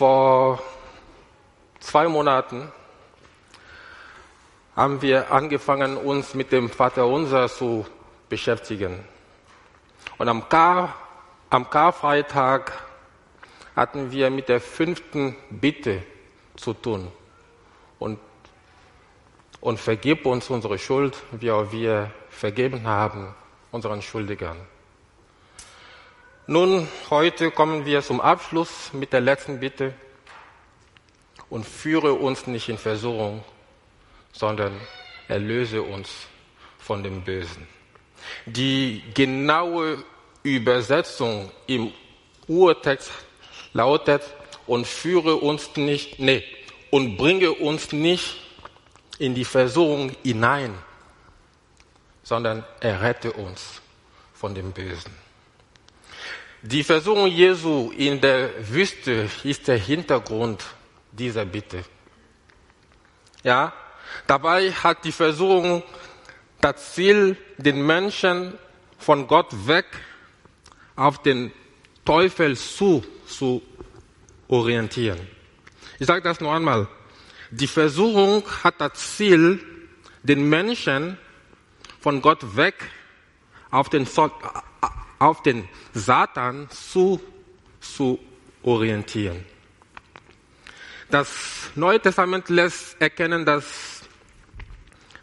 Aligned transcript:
Vor 0.00 0.62
zwei 1.78 2.08
Monaten 2.08 2.72
haben 4.74 5.02
wir 5.02 5.30
angefangen, 5.30 5.98
uns 5.98 6.32
mit 6.32 6.52
dem 6.52 6.70
Vaterunser 6.70 7.50
zu 7.50 7.84
beschäftigen. 8.30 9.04
Und 10.16 10.30
am, 10.30 10.48
Kar, 10.48 10.94
am 11.50 11.68
Karfreitag 11.68 12.72
hatten 13.76 14.10
wir 14.10 14.30
mit 14.30 14.48
der 14.48 14.62
fünften 14.62 15.36
Bitte 15.50 16.02
zu 16.56 16.72
tun. 16.72 17.12
Und, 17.98 18.18
und 19.60 19.78
vergib 19.78 20.24
uns 20.24 20.48
unsere 20.48 20.78
Schuld, 20.78 21.22
wie 21.32 21.50
auch 21.50 21.72
wir 21.72 22.10
vergeben 22.30 22.86
haben 22.86 23.34
unseren 23.70 24.00
Schuldigern. 24.00 24.56
Nun, 26.52 26.88
heute 27.10 27.52
kommen 27.52 27.86
wir 27.86 28.02
zum 28.02 28.20
Abschluss 28.20 28.92
mit 28.92 29.12
der 29.12 29.20
letzten 29.20 29.60
Bitte 29.60 29.94
und 31.48 31.64
führe 31.64 32.14
uns 32.14 32.48
nicht 32.48 32.68
in 32.68 32.76
Versuchung, 32.76 33.44
sondern 34.32 34.72
erlöse 35.28 35.80
uns 35.80 36.10
von 36.80 37.04
dem 37.04 37.22
Bösen. 37.22 37.68
Die 38.46 39.00
genaue 39.14 40.02
Übersetzung 40.42 41.52
im 41.68 41.92
Urtext 42.48 43.12
lautet, 43.72 44.22
und 44.66 44.88
führe 44.88 45.36
uns 45.36 45.76
nicht, 45.76 46.18
nee, 46.18 46.42
und 46.90 47.16
bringe 47.16 47.52
uns 47.52 47.92
nicht 47.92 48.38
in 49.20 49.36
die 49.36 49.44
Versuchung 49.44 50.16
hinein, 50.24 50.74
sondern 52.24 52.64
errette 52.80 53.32
uns 53.34 53.80
von 54.34 54.52
dem 54.52 54.72
Bösen. 54.72 55.29
Die 56.62 56.84
Versuchung 56.84 57.26
Jesu 57.26 57.90
in 57.96 58.20
der 58.20 58.50
Wüste 58.70 59.30
ist 59.44 59.66
der 59.66 59.78
Hintergrund 59.78 60.62
dieser 61.10 61.46
Bitte. 61.46 61.84
Ja, 63.42 63.72
dabei 64.26 64.70
hat 64.70 65.04
die 65.04 65.12
Versuchung 65.12 65.82
das 66.60 66.94
Ziel, 66.94 67.38
den 67.56 67.86
Menschen 67.86 68.58
von 68.98 69.26
Gott 69.26 69.66
weg 69.66 69.86
auf 70.96 71.22
den 71.22 71.50
Teufel 72.04 72.54
zu, 72.58 73.02
zu 73.26 73.62
orientieren. 74.48 75.18
Ich 75.98 76.06
sage 76.06 76.20
das 76.20 76.40
noch 76.40 76.52
einmal. 76.52 76.88
Die 77.50 77.66
Versuchung 77.66 78.44
hat 78.62 78.74
das 78.82 79.16
Ziel, 79.16 79.64
den 80.22 80.46
Menschen 80.46 81.16
von 82.00 82.20
Gott 82.20 82.54
weg 82.54 82.74
auf 83.70 83.88
den, 83.88 84.06
auf 85.20 85.42
den 85.42 85.68
Satan 85.94 86.68
zu, 86.70 87.20
zu 87.80 88.18
orientieren. 88.62 89.44
Das 91.10 91.70
Neue 91.76 92.00
Testament 92.00 92.48
lässt 92.48 93.00
erkennen, 93.00 93.44
dass, 93.44 94.02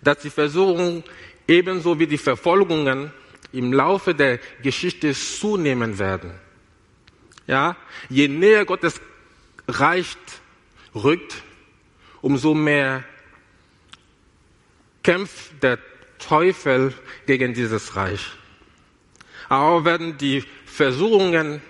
dass 0.01 0.19
die 0.19 0.29
Versuchung 0.29 1.03
ebenso 1.47 1.97
wie 1.99 2.07
die 2.07 2.17
Verfolgungen 2.17 3.11
im 3.51 3.73
Laufe 3.73 4.13
der 4.13 4.39
Geschichte 4.61 5.13
zunehmen 5.13 5.97
werden. 5.97 6.31
Ja, 7.47 7.75
je 8.09 8.27
näher 8.27 8.65
Gottes 8.65 9.01
Reich 9.67 10.17
rückt, 10.93 11.41
umso 12.21 12.53
mehr 12.53 13.03
kämpft 15.01 15.63
der 15.63 15.79
Teufel 16.19 16.93
gegen 17.25 17.53
dieses 17.53 17.95
Reich. 17.95 18.37
Aber 19.49 19.85
werden 19.85 20.17
die 20.17 20.43
Versuchungen 20.65 21.61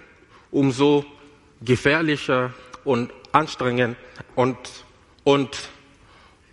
umso 0.52 1.06
gefährlicher 1.61 2.53
und 2.83 3.11
anstrengend 3.31 3.97
und, 4.36 4.58
und, 5.23 5.70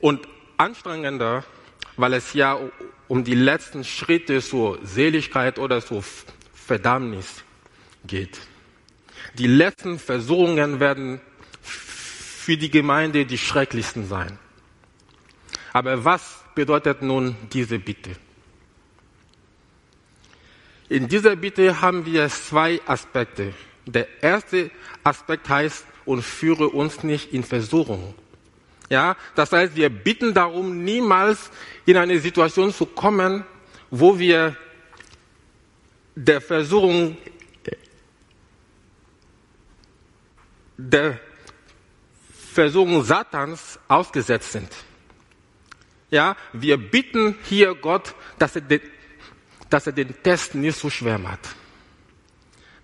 und 0.00 0.28
anstrengender, 0.56 1.44
weil 1.96 2.14
es 2.14 2.32
ja 2.34 2.58
um 3.08 3.24
die 3.24 3.34
letzten 3.34 3.84
Schritte 3.84 4.40
zur 4.40 4.78
Seligkeit 4.84 5.58
oder 5.58 5.84
zur 5.84 6.02
Verdammnis 6.52 7.44
geht. 8.06 8.40
Die 9.38 9.46
letzten 9.46 9.98
Versuchungen 9.98 10.80
werden 10.80 11.20
für 11.62 12.56
die 12.56 12.70
Gemeinde 12.70 13.24
die 13.24 13.38
schrecklichsten 13.38 14.06
sein. 14.06 14.38
Aber 15.72 16.04
was 16.04 16.44
bedeutet 16.54 17.02
nun 17.02 17.36
diese 17.52 17.78
Bitte? 17.78 18.16
In 20.94 21.08
dieser 21.08 21.34
Bitte 21.34 21.80
haben 21.80 22.06
wir 22.06 22.28
zwei 22.28 22.80
Aspekte. 22.86 23.52
Der 23.84 24.06
erste 24.22 24.70
Aspekt 25.02 25.48
heißt, 25.48 25.84
und 26.04 26.22
führe 26.22 26.68
uns 26.68 27.02
nicht 27.02 27.32
in 27.32 27.42
Versuchung. 27.42 28.14
Ja, 28.90 29.16
das 29.34 29.50
heißt, 29.50 29.74
wir 29.74 29.90
bitten 29.90 30.32
darum, 30.32 30.84
niemals 30.84 31.50
in 31.84 31.96
eine 31.96 32.20
Situation 32.20 32.72
zu 32.72 32.86
kommen, 32.86 33.44
wo 33.90 34.16
wir 34.20 34.56
der 36.14 36.40
Versuchung, 36.40 37.16
der 40.76 41.18
Versuchung 42.52 43.02
Satans 43.02 43.80
ausgesetzt 43.88 44.52
sind. 44.52 44.70
Ja, 46.12 46.36
wir 46.52 46.76
bitten 46.76 47.36
hier 47.42 47.74
Gott, 47.74 48.14
dass 48.38 48.54
er, 48.54 48.62
den, 48.62 48.80
dass 49.74 49.88
er 49.88 49.92
den 49.92 50.14
Test 50.22 50.54
nicht 50.54 50.78
so 50.78 50.88
schwer 50.88 51.18
macht. 51.18 51.48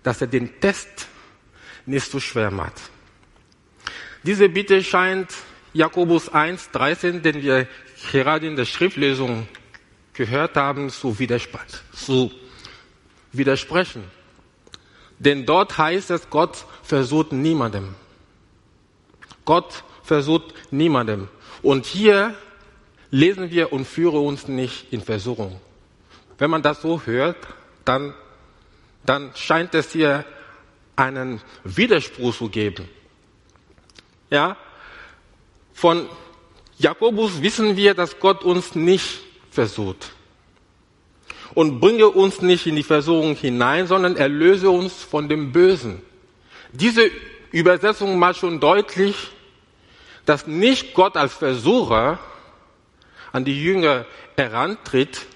Dass 0.03 0.19
er 0.19 0.27
den 0.27 0.59
Test 0.59 1.07
nicht 1.85 2.11
so 2.11 2.19
schwer 2.19 2.51
macht. 2.51 2.81
Diese 4.23 4.49
Bitte 4.49 4.83
scheint 4.83 5.29
Jakobus 5.71 6.27
1, 6.27 6.71
13, 6.71 7.21
den 7.21 7.41
wir 7.41 7.65
gerade 8.11 8.45
in 8.45 8.57
der 8.57 8.65
Schriftlesung 8.65 9.47
gehört 10.11 10.57
haben, 10.57 10.89
zu, 10.89 11.15
zu 11.93 12.31
widersprechen. 13.31 14.03
Denn 15.17 15.45
dort 15.45 15.77
heißt 15.77 16.11
es, 16.11 16.29
Gott 16.29 16.65
versucht 16.83 17.31
niemandem. 17.31 17.95
Gott 19.45 19.85
versucht 20.03 20.53
niemandem. 20.73 21.29
Und 21.61 21.85
hier 21.85 22.35
lesen 23.11 23.49
wir 23.49 23.71
und 23.71 23.85
führe 23.85 24.19
uns 24.19 24.49
nicht 24.49 24.91
in 24.91 24.99
Versuchung. 24.99 25.61
Wenn 26.41 26.49
man 26.49 26.63
das 26.63 26.81
so 26.81 27.03
hört, 27.05 27.37
dann, 27.85 28.15
dann 29.05 29.29
scheint 29.35 29.75
es 29.75 29.91
hier 29.91 30.25
einen 30.95 31.39
Widerspruch 31.63 32.35
zu 32.35 32.49
geben. 32.49 32.89
Ja? 34.31 34.57
Von 35.71 36.09
Jakobus 36.79 37.43
wissen 37.43 37.77
wir, 37.77 37.93
dass 37.93 38.19
Gott 38.19 38.43
uns 38.43 38.73
nicht 38.73 39.19
versucht. 39.51 40.13
Und 41.53 41.79
bringe 41.79 42.07
uns 42.09 42.41
nicht 42.41 42.65
in 42.65 42.75
die 42.75 42.81
Versuchung 42.81 43.35
hinein, 43.35 43.85
sondern 43.85 44.17
erlöse 44.17 44.71
uns 44.71 44.93
von 45.03 45.29
dem 45.29 45.51
Bösen. 45.51 46.01
Diese 46.71 47.11
Übersetzung 47.51 48.17
macht 48.17 48.37
schon 48.37 48.59
deutlich, 48.59 49.29
dass 50.25 50.47
nicht 50.47 50.95
Gott 50.95 51.17
als 51.17 51.33
Versucher 51.33 52.17
an 53.31 53.45
die 53.45 53.63
Jünger 53.63 54.07
herantritt, 54.35 55.27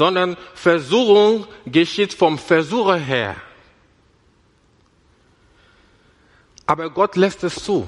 sondern 0.00 0.38
Versuchung 0.54 1.46
geschieht 1.66 2.14
vom 2.14 2.38
Versucher 2.38 2.96
her. 2.96 3.36
Aber 6.64 6.88
Gott 6.88 7.16
lässt 7.16 7.44
es 7.44 7.56
zu. 7.62 7.86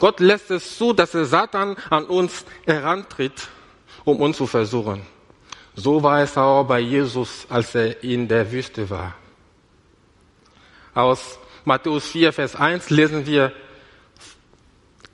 Gott 0.00 0.18
lässt 0.18 0.50
es 0.50 0.76
zu, 0.76 0.92
dass 0.92 1.12
der 1.12 1.24
Satan 1.24 1.76
an 1.88 2.06
uns 2.06 2.44
herantritt, 2.66 3.46
um 4.04 4.16
uns 4.20 4.38
zu 4.38 4.48
versuchen. 4.48 5.02
So 5.76 6.02
war 6.02 6.20
es 6.20 6.36
auch 6.36 6.64
bei 6.64 6.80
Jesus, 6.80 7.46
als 7.48 7.76
er 7.76 8.02
in 8.02 8.26
der 8.26 8.50
Wüste 8.50 8.90
war. 8.90 9.14
Aus 10.94 11.38
Matthäus 11.64 12.08
4, 12.08 12.32
Vers 12.32 12.56
1 12.56 12.90
lesen 12.90 13.24
wir, 13.24 13.52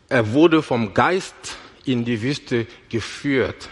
er 0.09 0.33
wurde 0.33 0.63
vom 0.63 0.95
Geist 0.95 1.59
in 1.85 2.07
die 2.07 2.23
Wüste 2.23 2.67
geführt. 2.89 3.69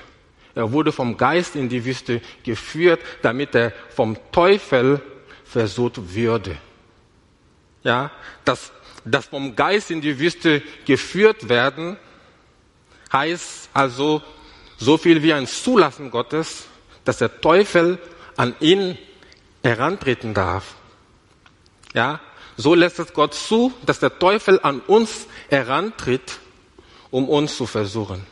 Er 0.54 0.72
wurde 0.72 0.92
vom 0.92 1.16
Geist 1.16 1.56
in 1.56 1.68
die 1.68 1.84
Wüste 1.84 2.20
geführt, 2.42 3.00
damit 3.22 3.54
er 3.54 3.72
vom 3.90 4.16
Teufel 4.32 5.00
versucht 5.44 6.14
würde. 6.14 6.56
Ja, 7.82 8.10
das 8.44 8.72
das 9.10 9.26
vom 9.26 9.56
Geist 9.56 9.90
in 9.90 10.00
die 10.00 10.18
Wüste 10.18 10.62
geführt 10.84 11.48
werden, 11.48 11.96
heißt 13.12 13.70
also 13.72 14.22
so 14.76 14.96
viel 14.98 15.22
wie 15.22 15.32
ein 15.32 15.46
Zulassen 15.46 16.10
Gottes, 16.10 16.66
dass 17.04 17.18
der 17.18 17.40
Teufel 17.40 17.98
an 18.36 18.54
ihn 18.60 18.98
herantreten 19.62 20.34
darf. 20.34 20.74
Ja, 21.94 22.20
so 22.56 22.74
lässt 22.74 22.98
es 22.98 23.12
Gott 23.12 23.34
zu, 23.34 23.72
dass 23.86 23.98
der 23.98 24.18
Teufel 24.18 24.60
an 24.62 24.80
uns 24.80 25.26
herantritt, 25.48 26.38
um 27.10 27.28
uns 27.28 27.56
zu 27.56 27.66
versuchen. 27.66 28.26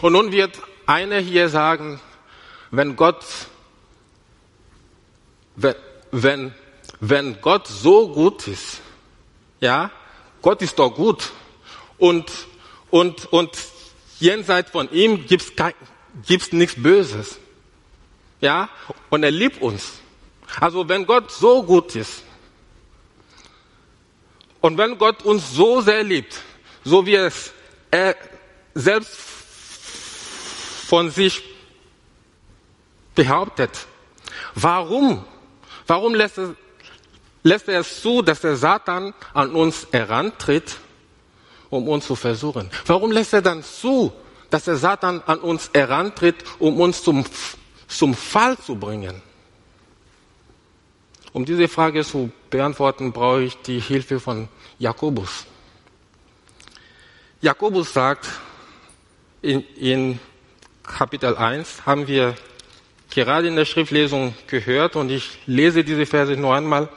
Und 0.00 0.12
nun 0.12 0.32
wird 0.32 0.60
einer 0.86 1.18
hier 1.18 1.48
sagen, 1.48 2.00
wenn 2.70 2.96
Gott, 2.96 3.24
wenn, 5.56 5.74
wenn, 6.10 6.54
wenn 7.00 7.40
Gott 7.40 7.66
so 7.68 8.08
gut 8.08 8.48
ist, 8.48 8.80
ja, 9.60 9.90
Gott 10.42 10.60
ist 10.62 10.78
doch 10.78 10.90
gut 10.90 11.32
und, 11.98 12.30
und, 12.90 13.32
und 13.32 13.50
jenseits 14.18 14.70
von 14.70 14.90
ihm 14.92 15.26
gibt's 15.26 15.52
gibt's 16.26 16.52
nichts 16.52 16.80
Böses. 16.80 17.38
Ja, 18.40 18.68
und 19.10 19.22
er 19.22 19.30
liebt 19.30 19.62
uns. 19.62 20.00
Also 20.60 20.88
wenn 20.88 21.06
Gott 21.06 21.30
so 21.32 21.62
gut 21.62 21.96
ist 21.96 22.22
und 24.60 24.78
wenn 24.78 24.98
Gott 24.98 25.22
uns 25.24 25.52
so 25.52 25.80
sehr 25.80 26.02
liebt, 26.02 26.40
so 26.84 27.06
wie 27.06 27.14
es 27.14 27.52
er 27.90 28.16
selbst 28.74 29.16
von 30.94 31.10
sich 31.10 31.42
behauptet, 33.16 33.88
warum? 34.54 35.24
Warum 35.88 36.14
lässt 36.14 36.38
er, 36.38 36.54
lässt 37.42 37.66
er 37.66 37.80
es 37.80 38.00
zu, 38.00 38.22
dass 38.22 38.42
der 38.42 38.54
Satan 38.54 39.12
an 39.32 39.50
uns 39.56 39.88
herantritt, 39.90 40.76
um 41.68 41.88
uns 41.88 42.06
zu 42.06 42.14
versuchen? 42.14 42.70
Warum 42.86 43.10
lässt 43.10 43.32
er 43.32 43.42
dann 43.42 43.64
zu, 43.64 44.12
dass 44.50 44.66
der 44.66 44.76
Satan 44.76 45.20
an 45.26 45.40
uns 45.40 45.68
herantritt, 45.74 46.36
um 46.60 46.78
uns 46.78 47.02
zum, 47.02 47.24
zum 47.88 48.14
Fall 48.14 48.56
zu 48.56 48.76
bringen? 48.76 49.20
Um 51.32 51.44
diese 51.44 51.66
Frage 51.66 52.04
zu 52.04 52.30
beantworten, 52.50 53.10
brauche 53.10 53.42
ich 53.42 53.56
die 53.62 53.80
Hilfe 53.80 54.20
von 54.20 54.48
Jakobus. 54.78 55.44
Jakobus 57.40 57.92
sagt, 57.92 58.28
in, 59.42 59.60
in 59.74 60.20
Kapitel 60.84 61.34
1 61.34 61.86
haben 61.86 62.06
wir 62.06 62.36
gerade 63.10 63.48
in 63.48 63.56
der 63.56 63.64
Schriftlesung 63.64 64.34
gehört 64.46 64.96
und 64.96 65.10
ich 65.10 65.38
lese 65.46 65.82
diese 65.82 66.04
Verse 66.04 66.36
noch 66.36 66.52
einmal. 66.52 66.90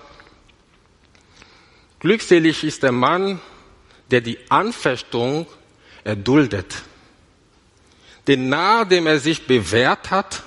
Glückselig 2.00 2.66
ist 2.66 2.84
der 2.84 2.92
Mann, 2.92 3.40
der 4.12 4.22
die 4.22 4.38
Anfechtung 4.50 5.48
erduldet. 6.04 6.84
Denn 8.28 8.50
nachdem 8.50 9.08
er 9.08 9.20
sich 9.20 9.48
bewährt 9.48 10.12
hat, 10.12 10.44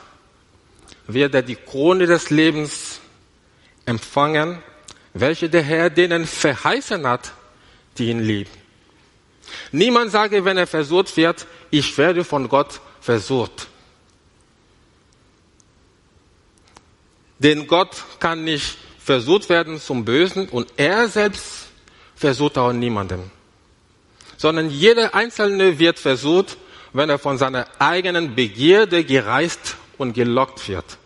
wird 1.06 1.34
er 1.34 1.42
die 1.42 1.56
Krone 1.56 2.06
des 2.06 2.28
Lebens 2.28 3.00
empfangen, 3.86 4.62
welche 5.14 5.48
der 5.48 5.62
Herr 5.62 5.88
denen 5.88 6.26
verheißen 6.26 7.06
hat, 7.06 7.32
die 7.96 8.10
ihn 8.10 8.20
lieben. 8.20 8.50
Niemand 9.72 10.12
sage, 10.12 10.44
wenn 10.44 10.58
er 10.58 10.66
versucht 10.66 11.16
wird, 11.16 11.46
ich 11.70 11.96
werde 11.96 12.22
von 12.22 12.48
Gott 12.48 12.80
versucht. 13.00 13.68
Denn 17.38 17.66
Gott 17.66 18.04
kann 18.18 18.44
nicht 18.44 18.76
versucht 18.98 19.48
werden 19.48 19.80
zum 19.80 20.04
Bösen 20.04 20.48
und 20.48 20.72
er 20.76 21.08
selbst 21.08 21.68
versucht 22.14 22.58
auch 22.58 22.72
niemanden. 22.72 23.30
Sondern 24.36 24.70
jeder 24.70 25.14
Einzelne 25.14 25.78
wird 25.78 25.98
versucht, 25.98 26.58
wenn 26.92 27.08
er 27.08 27.18
von 27.18 27.38
seiner 27.38 27.66
eigenen 27.78 28.34
Begierde 28.34 29.04
gereist 29.04 29.76
und 29.96 30.12
gelockt 30.12 30.68
wird. 30.68 30.98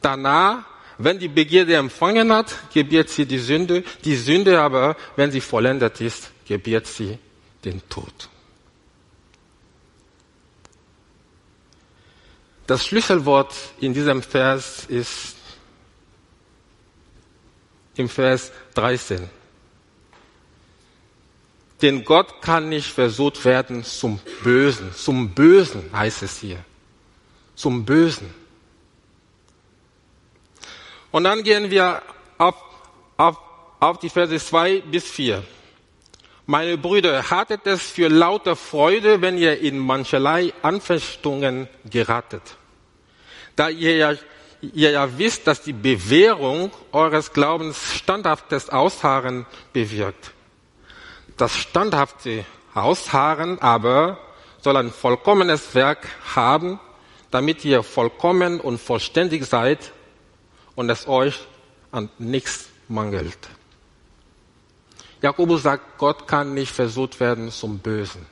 Danach, 0.00 0.64
wenn 0.98 1.18
die 1.18 1.28
Begierde 1.28 1.76
empfangen 1.76 2.32
hat, 2.32 2.54
gebiert 2.72 3.08
sie 3.08 3.26
die 3.26 3.38
Sünde. 3.38 3.84
Die 4.04 4.16
Sünde 4.16 4.60
aber, 4.60 4.96
wenn 5.16 5.30
sie 5.30 5.40
vollendet 5.40 6.00
ist, 6.00 6.30
gebiert 6.46 6.86
sie 6.86 7.18
den 7.64 7.86
Tod. 7.88 8.28
Das 12.66 12.86
Schlüsselwort 12.86 13.54
in 13.80 13.92
diesem 13.92 14.22
Vers 14.22 14.84
ist 14.86 15.36
im 17.96 18.08
Vers 18.08 18.52
13. 18.74 19.28
Denn 21.82 22.04
Gott 22.04 22.40
kann 22.40 22.68
nicht 22.68 22.86
versucht 22.86 23.44
werden 23.44 23.82
zum 23.82 24.20
Bösen. 24.44 24.92
Zum 24.94 25.30
Bösen 25.30 25.90
heißt 25.92 26.22
es 26.22 26.38
hier. 26.38 26.64
Zum 27.56 27.84
Bösen. 27.84 28.32
Und 31.10 31.24
dann 31.24 31.42
gehen 31.42 31.70
wir 31.70 32.00
auf, 32.38 32.54
auf, 33.16 33.36
auf 33.80 33.98
die 33.98 34.08
Verse 34.08 34.38
2 34.38 34.80
bis 34.82 35.04
4. 35.04 35.42
Meine 36.52 36.76
Brüder, 36.76 37.30
hattet 37.30 37.66
es 37.66 37.80
für 37.80 38.08
lauter 38.08 38.56
Freude, 38.56 39.22
wenn 39.22 39.38
ihr 39.38 39.60
in 39.60 39.78
mancherlei 39.78 40.52
Anfechtungen 40.60 41.66
geratet. 41.88 42.42
Da 43.56 43.70
ihr 43.70 43.96
ja, 43.96 44.12
ihr 44.60 44.90
ja 44.90 45.18
wisst, 45.18 45.46
dass 45.46 45.62
die 45.62 45.72
Bewährung 45.72 46.70
eures 46.92 47.32
Glaubens 47.32 47.94
standhaftes 47.94 48.68
Ausharren 48.68 49.46
bewirkt. 49.72 50.32
Das 51.38 51.56
standhafte 51.56 52.44
Ausharren 52.74 53.58
aber 53.62 54.18
soll 54.60 54.76
ein 54.76 54.90
vollkommenes 54.90 55.74
Werk 55.74 56.06
haben, 56.34 56.78
damit 57.30 57.64
ihr 57.64 57.82
vollkommen 57.82 58.60
und 58.60 58.78
vollständig 58.78 59.46
seid 59.46 59.90
und 60.74 60.90
es 60.90 61.08
euch 61.08 61.46
an 61.92 62.10
nichts 62.18 62.68
mangelt. 62.88 63.38
Jakobus 65.22 65.62
sagt, 65.62 65.98
Gott 65.98 66.26
kann 66.26 66.52
nicht 66.52 66.72
versucht 66.72 67.20
werden 67.20 67.50
zum 67.50 67.78
Bösen. 67.78 68.26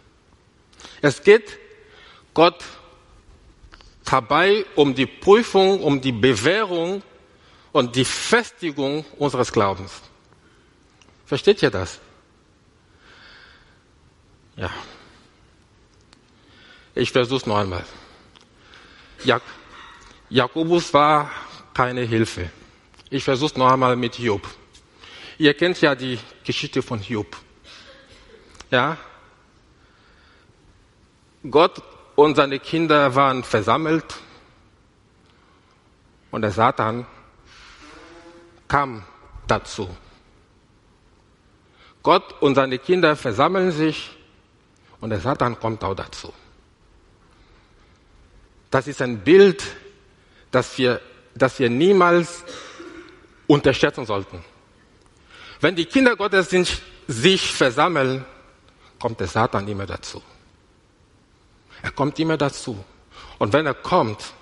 Es 1.00 1.22
geht 1.22 1.58
Gott 2.34 2.64
dabei 4.04 4.66
um 4.74 4.94
die 4.94 5.06
Prüfung, 5.06 5.80
um 5.80 6.00
die 6.00 6.12
Bewährung 6.12 7.02
und 7.72 7.94
die 7.94 8.04
Festigung 8.04 9.04
unseres 9.18 9.52
Glaubens. 9.52 10.02
Versteht 11.26 11.62
ihr 11.62 11.70
das? 11.70 12.00
Ja. 14.56 14.70
Ich 16.96 17.12
versuche 17.12 17.36
es 17.36 17.46
noch 17.46 17.56
einmal. 17.56 17.84
Jak 19.24 19.42
Jakobus 20.28 20.92
war 20.92 21.30
keine 21.72 22.02
Hilfe. 22.02 22.50
Ich 23.10 23.22
versuche 23.22 23.52
es 23.52 23.56
noch 23.56 23.70
einmal 23.70 23.94
mit 23.96 24.18
Job. 24.18 24.42
Ihr 25.40 25.54
kennt 25.54 25.80
ja 25.80 25.94
die 25.94 26.18
Geschichte 26.44 26.82
von 26.82 27.00
Job. 27.00 27.34
Ja? 28.70 28.98
Gott 31.50 31.82
und 32.14 32.34
seine 32.34 32.58
Kinder 32.58 33.14
waren 33.14 33.42
versammelt 33.42 34.04
und 36.30 36.42
der 36.42 36.50
Satan 36.50 37.06
kam 38.68 39.02
dazu. 39.46 39.88
Gott 42.02 42.42
und 42.42 42.54
seine 42.54 42.78
Kinder 42.78 43.16
versammeln 43.16 43.72
sich 43.72 44.10
und 45.00 45.08
der 45.08 45.20
Satan 45.20 45.58
kommt 45.58 45.82
auch 45.82 45.94
dazu. 45.94 46.34
Das 48.70 48.86
ist 48.86 49.00
ein 49.00 49.20
Bild, 49.20 49.64
das 50.50 50.76
wir, 50.76 51.00
das 51.34 51.58
wir 51.58 51.70
niemals 51.70 52.44
unterschätzen 53.46 54.04
sollten. 54.04 54.44
Wenn 55.60 55.76
die 55.76 55.84
Kinder 55.84 56.16
Gottes 56.16 56.48
sich 57.06 57.52
versammeln, 57.52 58.24
kommt 58.98 59.20
der 59.20 59.26
Satan 59.26 59.68
immer 59.68 59.86
dazu. 59.86 60.22
Er 61.82 61.90
kommt 61.90 62.18
immer 62.18 62.36
dazu. 62.36 62.82
Und 63.38 63.52
wenn 63.52 63.66
er 63.66 63.74
kommt, 63.74 64.32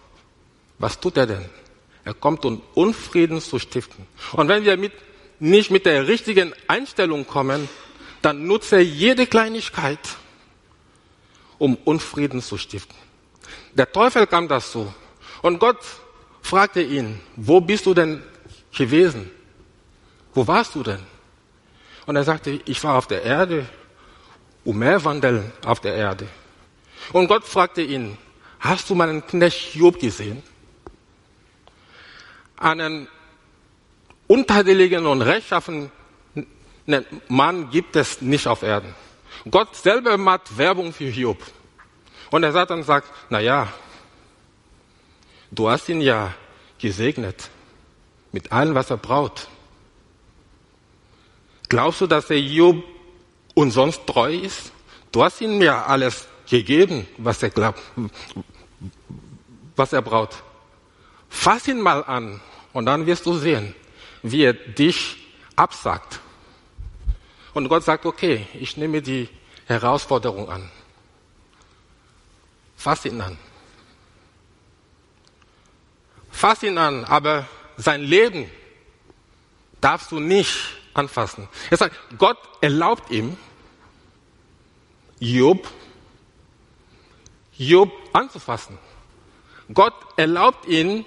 was 0.79 0.99
tut 1.01 1.17
er 1.17 1.27
denn? 1.27 1.45
Er 2.05 2.15
kommt, 2.15 2.45
um 2.45 2.63
Unfrieden 2.75 3.41
zu 3.41 3.59
stiften. 3.59 4.07
Und 4.33 4.49
wenn 4.49 4.65
wir 4.65 4.77
mit, 4.77 4.93
nicht 5.41 5.71
mit 5.71 5.87
der 5.87 6.09
richtigen 6.09 6.53
Einstellung 6.67 7.27
kommen, 7.27 7.69
dann 8.23 8.47
nutzt 8.47 8.73
er 8.73 8.83
jede 8.83 9.27
Kleinigkeit, 9.27 10.01
um 11.59 11.77
Unfrieden 11.85 12.43
zu 12.43 12.59
stiften. 12.59 12.97
Der 13.73 13.91
Teufel 13.93 14.27
kam 14.27 14.49
dazu. 14.49 14.93
Und 15.43 15.59
Gott 15.59 15.79
fragte 16.43 16.83
ihn, 16.83 17.21
wo 17.37 17.61
bist 17.61 17.87
du 17.87 17.95
denn 17.95 18.23
gewesen? 18.77 19.31
Wo 20.39 20.47
warst 20.47 20.77
du 20.77 20.85
denn? 20.85 21.05
Und 22.07 22.15
er 22.15 22.23
sagte, 22.23 22.61
ich 22.65 22.85
war 22.85 22.95
auf 22.95 23.09
der 23.09 23.25
Erde, 23.25 23.67
umherwandeln 24.65 25.53
auf 25.67 25.81
der 25.81 25.97
Erde. 25.97 26.29
Und 27.13 27.27
Gott 27.27 27.43
fragte 27.43 27.83
ihn, 27.83 28.17
hast 28.61 28.89
du 28.89 28.95
meinen 28.95 29.27
Knecht 29.27 29.75
Job 29.75 29.99
gesehen? 29.99 30.45
Einen 32.57 33.09
unterdeligen 34.29 35.07
und 35.07 35.23
rechtschaffenen 35.23 35.91
Mann 37.27 37.71
gibt 37.71 37.97
es 37.97 38.23
nicht 38.23 38.47
auf 38.47 38.63
Erden. 38.63 38.95
Gott 39.51 39.75
selber 39.75 40.17
macht 40.19 40.57
Werbung 40.57 40.93
für 40.93 41.09
Job. 41.09 41.43
Und 42.31 42.43
der 42.43 42.53
Satan 42.53 42.85
sagt, 42.85 43.11
na 43.29 43.41
ja, 43.41 43.67
du 45.51 45.69
hast 45.69 45.89
ihn 45.89 46.01
ja 46.01 46.33
gesegnet 46.79 47.51
mit 48.31 48.53
allem, 48.53 48.77
was 48.77 48.89
er 48.89 48.99
braucht. 48.99 49.49
Glaubst 51.69 52.01
du, 52.01 52.07
dass 52.07 52.31
er 52.31 52.41
Job 52.41 52.83
und 53.55 53.71
sonst 53.71 54.07
treu 54.07 54.35
ist? 54.35 54.73
Du 55.13 55.23
hast 55.23 55.41
ihm 55.41 55.61
ja 55.61 55.85
alles 55.85 56.27
gegeben, 56.49 57.07
was 57.19 57.43
er 57.43 57.51
glaubt, 57.51 57.83
was 59.77 59.93
er 59.93 60.03
braucht. 60.03 60.43
Fass 61.29 61.69
ihn 61.69 61.81
mal 61.81 62.03
an 62.05 62.41
und 62.73 62.87
dann 62.87 63.07
wirst 63.07 63.27
du 63.27 63.35
sehen, 63.35 63.75
wie 64.23 64.43
er 64.43 64.55
dich 64.55 65.17
absagt. 65.57 66.21
Und 67.53 67.69
Gott 67.69 67.85
sagt, 67.85 68.07
okay, 68.07 68.47
ich 68.55 68.77
nehme 68.77 69.03
die 69.03 69.29
Herausforderung 69.67 70.49
an. 70.49 70.71
Fass 72.77 73.05
ihn 73.05 73.21
an. 73.21 73.37
Fass 76.31 76.63
ihn 76.63 76.79
an, 76.79 77.05
aber 77.05 77.47
sein 77.77 78.03
Leben 78.03 78.49
darfst 79.81 80.13
du 80.13 80.21
nicht 80.21 80.78
anfassen. 80.99 81.49
Er 81.71 81.77
sagt, 81.77 81.97
Gott 82.19 82.39
erlaubt 82.61 83.11
ihm, 83.11 83.37
Job, 85.21 85.67
Job 87.57 87.93
anzufassen. 88.13 88.79
Gott 89.73 89.95
erlaubt 90.17 90.67
ihn, 90.67 91.05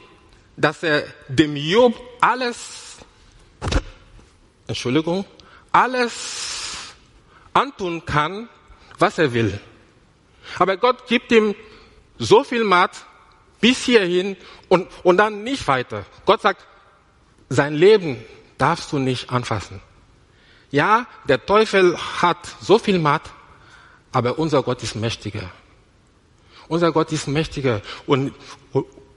dass 0.57 0.83
er 0.83 1.03
dem 1.27 1.55
Job 1.55 1.99
alles, 2.19 2.97
Entschuldigung, 4.67 5.25
alles 5.71 6.93
antun 7.53 8.05
kann, 8.05 8.49
was 8.99 9.17
er 9.17 9.33
will. 9.33 9.59
Aber 10.59 10.77
Gott 10.77 11.07
gibt 11.07 11.31
ihm 11.31 11.55
so 12.17 12.43
viel 12.43 12.63
Macht 12.63 13.05
bis 13.59 13.83
hierhin 13.83 14.37
und, 14.69 14.87
und 15.03 15.17
dann 15.17 15.43
nicht 15.43 15.67
weiter. 15.67 16.05
Gott 16.25 16.41
sagt, 16.41 16.65
sein 17.49 17.73
Leben 17.73 18.23
darfst 18.61 18.91
du 18.91 18.99
nicht 18.99 19.31
anfassen. 19.31 19.81
Ja, 20.69 21.07
der 21.27 21.45
Teufel 21.45 21.97
hat 21.97 22.37
so 22.61 22.77
viel 22.77 22.99
Macht, 22.99 23.31
aber 24.11 24.37
unser 24.37 24.61
Gott 24.61 24.83
ist 24.83 24.95
mächtiger. 24.95 25.51
Unser 26.67 26.91
Gott 26.91 27.11
ist 27.11 27.27
mächtiger. 27.27 27.81
Und, 28.05 28.33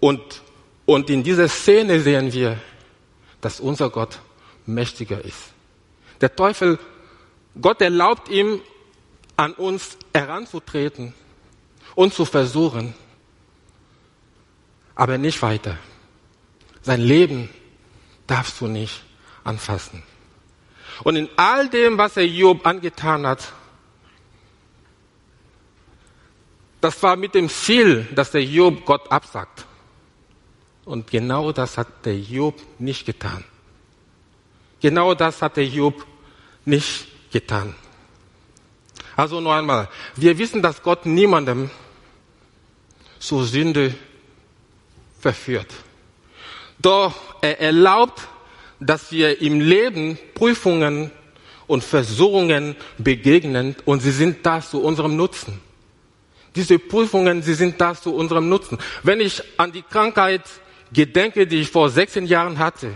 und, 0.00 0.42
und 0.86 1.10
in 1.10 1.22
dieser 1.22 1.48
Szene 1.48 2.00
sehen 2.00 2.32
wir, 2.32 2.58
dass 3.40 3.60
unser 3.60 3.90
Gott 3.90 4.18
mächtiger 4.66 5.22
ist. 5.22 5.52
Der 6.20 6.34
Teufel, 6.34 6.78
Gott 7.60 7.82
erlaubt 7.82 8.28
ihm, 8.30 8.62
an 9.36 9.52
uns 9.52 9.98
heranzutreten 10.14 11.12
und 11.94 12.14
zu 12.14 12.24
versuchen, 12.24 12.94
aber 14.94 15.18
nicht 15.18 15.42
weiter. 15.42 15.76
Sein 16.82 17.00
Leben 17.00 17.50
darfst 18.26 18.60
du 18.60 18.68
nicht 18.68 19.02
anfassen. 19.44 20.02
Und 21.02 21.16
in 21.16 21.28
all 21.36 21.68
dem, 21.68 21.98
was 21.98 22.16
er 22.16 22.26
Job 22.26 22.66
angetan 22.66 23.26
hat, 23.26 23.52
das 26.80 27.02
war 27.02 27.16
mit 27.16 27.34
dem 27.34 27.48
Ziel, 27.48 28.06
dass 28.14 28.30
der 28.30 28.44
Job 28.44 28.84
Gott 28.84 29.10
absagt. 29.10 29.64
Und 30.84 31.10
genau 31.10 31.50
das 31.52 31.78
hat 31.78 32.04
der 32.04 32.18
Job 32.18 32.60
nicht 32.78 33.06
getan. 33.06 33.44
Genau 34.80 35.14
das 35.14 35.40
hat 35.40 35.56
der 35.56 35.66
Job 35.66 36.06
nicht 36.66 37.08
getan. 37.32 37.74
Also 39.16 39.40
noch 39.40 39.52
einmal, 39.52 39.88
wir 40.16 40.36
wissen, 40.36 40.60
dass 40.60 40.82
Gott 40.82 41.06
niemandem 41.06 41.70
zur 43.18 43.44
Sünde 43.44 43.94
verführt. 45.20 45.72
Doch 46.78 47.14
er 47.40 47.60
erlaubt, 47.60 48.28
dass 48.80 49.12
wir 49.12 49.40
im 49.40 49.60
Leben 49.60 50.18
Prüfungen 50.34 51.10
und 51.66 51.82
Versuchungen 51.82 52.76
begegnen 52.98 53.76
und 53.84 54.00
sie 54.00 54.10
sind 54.10 54.44
da 54.44 54.60
zu 54.60 54.82
unserem 54.82 55.16
Nutzen. 55.16 55.60
Diese 56.54 56.78
Prüfungen, 56.78 57.42
sie 57.42 57.54
sind 57.54 57.80
da 57.80 57.94
zu 57.94 58.14
unserem 58.14 58.48
Nutzen. 58.48 58.78
Wenn 59.02 59.20
ich 59.20 59.42
an 59.56 59.72
die 59.72 59.82
Krankheit 59.82 60.42
gedenke, 60.92 61.46
die 61.46 61.60
ich 61.62 61.70
vor 61.70 61.90
16 61.90 62.26
Jahren 62.26 62.58
hatte, 62.58 62.92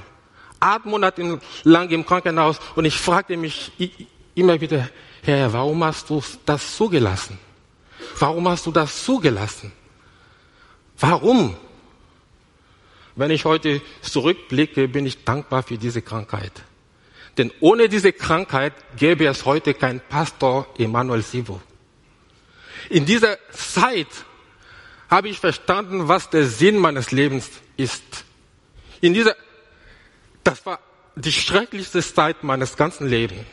acht 0.60 0.86
Monate 0.86 1.40
lang 1.64 1.90
im 1.90 2.04
Krankenhaus 2.04 2.60
und 2.76 2.84
ich 2.84 2.96
fragte 2.96 3.36
mich 3.36 3.72
immer 4.34 4.60
wieder, 4.60 4.88
Herr, 5.22 5.52
warum 5.52 5.82
hast 5.84 6.08
du 6.10 6.22
das 6.46 6.76
zugelassen? 6.76 7.38
Warum 8.18 8.48
hast 8.48 8.66
du 8.66 8.70
das 8.70 9.04
zugelassen? 9.04 9.72
Warum? 10.98 11.56
Wenn 13.18 13.32
ich 13.32 13.44
heute 13.44 13.82
zurückblicke, 14.00 14.86
bin 14.86 15.04
ich 15.04 15.24
dankbar 15.24 15.64
für 15.64 15.76
diese 15.76 16.02
Krankheit. 16.02 16.52
Denn 17.36 17.50
ohne 17.58 17.88
diese 17.88 18.12
Krankheit 18.12 18.74
gäbe 18.96 19.26
es 19.26 19.44
heute 19.44 19.74
keinen 19.74 19.98
Pastor 19.98 20.68
Emanuel 20.78 21.22
Sivo. 21.22 21.60
In 22.90 23.06
dieser 23.06 23.36
Zeit 23.50 24.06
habe 25.10 25.28
ich 25.28 25.40
verstanden, 25.40 26.06
was 26.06 26.30
der 26.30 26.44
Sinn 26.44 26.78
meines 26.78 27.10
Lebens 27.10 27.50
ist. 27.76 28.04
In 29.00 29.14
dieser, 29.14 29.34
das 30.44 30.64
war 30.64 30.78
die 31.16 31.32
schrecklichste 31.32 32.00
Zeit 32.00 32.44
meines 32.44 32.76
ganzen 32.76 33.08
Lebens. 33.08 33.44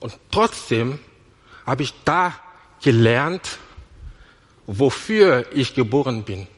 Und 0.00 0.18
trotzdem 0.32 0.98
habe 1.64 1.84
ich 1.84 1.94
da 2.04 2.34
gelernt, 2.82 3.58
wofür 4.66 5.46
ich 5.52 5.72
geboren 5.76 6.24
bin. 6.24 6.48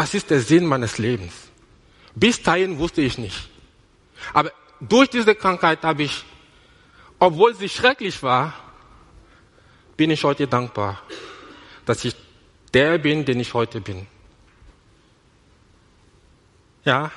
Was 0.00 0.14
ist 0.14 0.30
der 0.30 0.40
Sinn 0.40 0.64
meines 0.64 0.96
Lebens? 0.96 1.34
Bis 2.14 2.42
dahin 2.42 2.78
wusste 2.78 3.02
ich 3.02 3.18
nicht. 3.18 3.50
Aber 4.32 4.50
durch 4.80 5.10
diese 5.10 5.34
Krankheit 5.34 5.82
habe 5.82 6.04
ich, 6.04 6.24
obwohl 7.18 7.54
sie 7.54 7.68
schrecklich 7.68 8.22
war, 8.22 8.54
bin 9.98 10.10
ich 10.10 10.24
heute 10.24 10.46
dankbar, 10.46 11.02
dass 11.84 12.02
ich 12.06 12.16
der 12.72 12.96
bin, 12.96 13.26
den 13.26 13.40
ich 13.40 13.52
heute 13.52 13.82
bin. 13.82 14.06
Ja, 16.82 17.12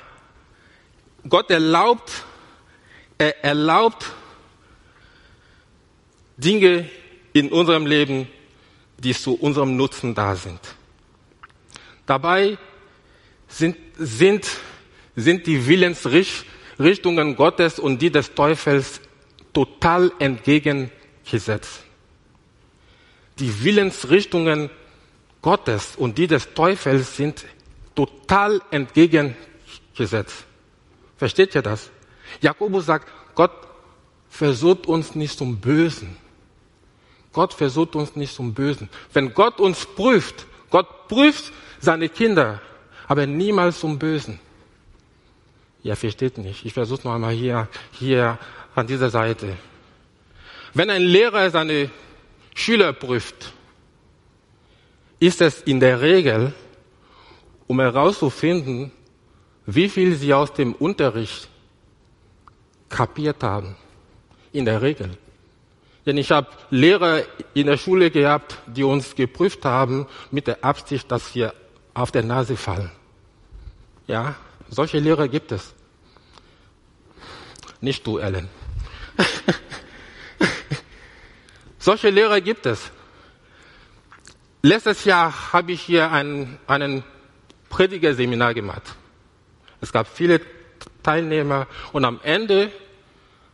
Gott 1.26 1.50
erlaubt, 1.50 2.12
er 3.16 3.42
erlaubt 3.42 4.12
Dinge 6.36 6.90
in 7.32 7.50
unserem 7.50 7.86
Leben, 7.86 8.28
die 8.98 9.14
zu 9.14 9.36
unserem 9.36 9.74
Nutzen 9.74 10.14
da 10.14 10.36
sind. 10.36 10.60
Dabei 12.04 12.58
sind, 13.54 13.76
sind, 13.96 14.48
sind 15.14 15.46
die 15.46 15.66
Willensrichtungen 15.66 17.36
Gottes 17.36 17.78
und 17.78 18.02
die 18.02 18.10
des 18.10 18.34
Teufels 18.34 19.00
total 19.52 20.10
entgegengesetzt. 20.18 21.84
Die 23.38 23.64
Willensrichtungen 23.64 24.70
Gottes 25.40 25.94
und 25.96 26.18
die 26.18 26.26
des 26.26 26.52
Teufels 26.54 27.16
sind 27.16 27.44
total 27.94 28.60
entgegengesetzt. 28.70 30.44
Versteht 31.16 31.54
ihr 31.54 31.62
das? 31.62 31.90
Jakobus 32.40 32.86
sagt, 32.86 33.08
Gott 33.36 33.52
versucht 34.28 34.86
uns 34.86 35.14
nicht 35.14 35.38
zum 35.38 35.60
Bösen. 35.60 36.16
Gott 37.32 37.54
versucht 37.54 37.94
uns 37.94 38.16
nicht 38.16 38.34
zum 38.34 38.52
Bösen. 38.52 38.88
Wenn 39.12 39.32
Gott 39.32 39.60
uns 39.60 39.86
prüft, 39.86 40.46
Gott 40.70 41.08
prüft 41.08 41.52
seine 41.80 42.08
Kinder, 42.08 42.60
aber 43.06 43.26
niemals 43.26 43.80
zum 43.80 43.98
Bösen. 43.98 44.38
Ja, 45.82 45.94
versteht 45.96 46.38
nicht. 46.38 46.64
Ich 46.64 46.72
versuche 46.72 47.06
noch 47.06 47.14
einmal 47.14 47.34
hier, 47.34 47.68
hier 47.92 48.38
an 48.74 48.86
dieser 48.86 49.10
Seite. 49.10 49.56
Wenn 50.72 50.90
ein 50.90 51.02
Lehrer 51.02 51.50
seine 51.50 51.90
Schüler 52.54 52.92
prüft, 52.92 53.52
ist 55.20 55.40
es 55.40 55.62
in 55.62 55.80
der 55.80 56.00
Regel, 56.00 56.52
um 57.66 57.80
herauszufinden, 57.80 58.92
wie 59.66 59.88
viel 59.88 60.14
sie 60.16 60.34
aus 60.34 60.52
dem 60.52 60.74
Unterricht 60.74 61.48
kapiert 62.88 63.42
haben. 63.42 63.76
In 64.52 64.64
der 64.64 64.82
Regel. 64.82 65.10
Denn 66.06 66.16
ich 66.16 66.30
habe 66.30 66.48
Lehrer 66.70 67.22
in 67.54 67.66
der 67.66 67.76
Schule 67.76 68.10
gehabt, 68.10 68.58
die 68.66 68.84
uns 68.84 69.14
geprüft 69.14 69.64
haben 69.64 70.06
mit 70.30 70.46
der 70.46 70.62
Absicht, 70.62 71.10
dass 71.10 71.34
wir 71.34 71.54
auf 71.94 72.10
der 72.10 72.24
Nase 72.24 72.56
fallen. 72.56 72.90
Ja, 74.06 74.34
solche 74.68 74.98
Lehrer 74.98 75.28
gibt 75.28 75.52
es. 75.52 75.74
Nicht 77.80 78.06
du, 78.06 78.18
Ellen. 78.18 78.48
solche 81.78 82.10
Lehrer 82.10 82.40
gibt 82.40 82.66
es. 82.66 82.90
Letztes 84.62 85.04
Jahr 85.04 85.52
habe 85.52 85.72
ich 85.72 85.82
hier 85.82 86.10
ein, 86.10 86.58
einen 86.66 87.04
Predigerseminar 87.68 88.54
gemacht. 88.54 88.82
Es 89.80 89.92
gab 89.92 90.08
viele 90.08 90.40
Teilnehmer 91.02 91.66
und 91.92 92.04
am 92.04 92.20
Ende 92.22 92.72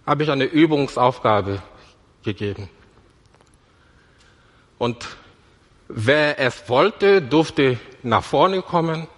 habe 0.07 0.23
ich 0.23 0.31
eine 0.31 0.45
Übungsaufgabe 0.45 1.63
gegeben. 2.23 2.69
Und 4.79 5.07
wer 5.93 6.39
es 6.39 6.69
wollte, 6.69 7.21
durfte 7.21 7.79
nach 8.03 8.23
vorne 8.23 8.63
kommen, 8.63 9.09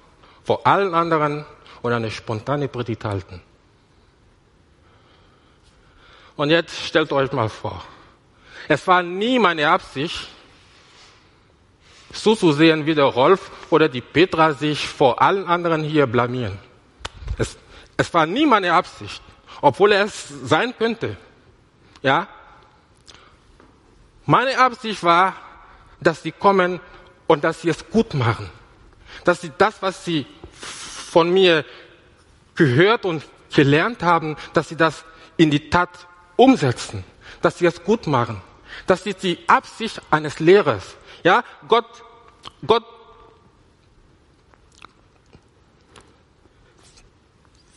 vor 0.44 0.66
allen 0.66 0.94
anderen 0.94 1.44
und 1.82 1.92
eine 1.92 2.10
spontane 2.10 2.68
Predigt 2.68 3.04
halten. 3.04 3.40
Und 6.36 6.50
jetzt 6.50 6.86
stellt 6.86 7.12
euch 7.12 7.30
mal 7.32 7.48
vor, 7.48 7.84
es 8.68 8.86
war 8.86 9.02
nie 9.02 9.38
meine 9.38 9.68
Absicht, 9.68 10.28
so 12.12 12.34
zu 12.34 12.52
sehen, 12.52 12.86
wie 12.86 12.94
der 12.94 13.04
Rolf 13.04 13.50
oder 13.70 13.88
die 13.88 14.00
Petra 14.00 14.52
sich 14.52 14.86
vor 14.86 15.20
allen 15.20 15.46
anderen 15.46 15.82
hier 15.82 16.06
blamieren. 16.06 16.58
Es, 17.38 17.56
es 17.96 18.12
war 18.12 18.26
nie 18.26 18.46
meine 18.46 18.72
Absicht, 18.72 19.22
obwohl 19.60 19.92
es 19.92 20.28
sein 20.44 20.74
könnte. 20.76 21.16
Ja? 22.02 22.26
Meine 24.26 24.58
Absicht 24.58 25.02
war, 25.02 25.34
dass 26.02 26.22
sie 26.22 26.32
kommen 26.32 26.80
und 27.26 27.44
dass 27.44 27.62
sie 27.62 27.68
es 27.68 27.88
gut 27.90 28.14
machen. 28.14 28.50
Dass 29.24 29.40
sie 29.40 29.52
das, 29.58 29.82
was 29.82 30.04
sie 30.04 30.26
von 30.52 31.32
mir 31.32 31.64
gehört 32.54 33.04
und 33.04 33.24
gelernt 33.54 34.02
haben, 34.02 34.36
dass 34.52 34.68
sie 34.68 34.76
das 34.76 35.04
in 35.36 35.50
die 35.50 35.70
Tat 35.70 35.90
umsetzen. 36.36 37.04
Dass 37.40 37.58
sie 37.58 37.66
es 37.66 37.82
gut 37.82 38.06
machen. 38.06 38.40
Das 38.86 39.06
ist 39.06 39.22
die 39.22 39.38
Absicht 39.46 40.00
eines 40.10 40.40
Lehrers. 40.40 40.96
Ja, 41.22 41.44
Gott, 41.68 41.86
Gott, 42.66 42.84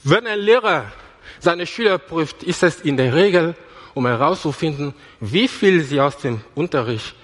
wenn 0.04 0.26
ein 0.28 0.40
Lehrer 0.40 0.92
seine 1.40 1.68
Schüler 1.68 1.98
prüft, 1.98 2.44
ist 2.44 2.64
es 2.64 2.82
in 2.82 2.98
der 2.98 3.14
Regel, 3.14 3.56
um 3.94 4.06
herauszufinden, 4.06 4.94
wie 5.20 5.48
viel 5.48 5.84
sie 5.84 6.00
aus 6.00 6.18
dem 6.18 6.42
Unterricht 6.54 7.16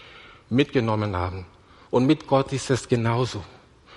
mitgenommen 0.52 1.16
haben. 1.16 1.46
Und 1.90 2.06
mit 2.06 2.28
Gott 2.28 2.54
ist 2.54 2.70
es 2.70 2.88
genauso. 2.88 3.44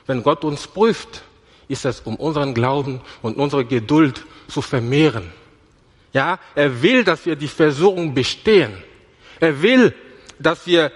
Wenn 0.06 0.23
Gott 0.23 0.44
uns 0.44 0.66
prüft, 0.66 1.23
ist 1.68 1.84
es 1.84 2.00
um 2.00 2.16
unseren 2.16 2.54
Glauben 2.54 3.00
und 3.23 3.37
unsere 3.37 3.64
Geduld 3.64 4.25
zu 4.49 4.62
vermehren. 4.62 5.32
Ja, 6.12 6.38
er 6.54 6.82
will, 6.82 7.04
dass 7.04 7.26
wir 7.26 7.37
die 7.37 7.49
Versuchung 7.49 8.14
bestehen. 8.14 8.73
Er 9.40 9.61
will, 9.61 9.94
dass 10.38 10.66
wir 10.66 10.92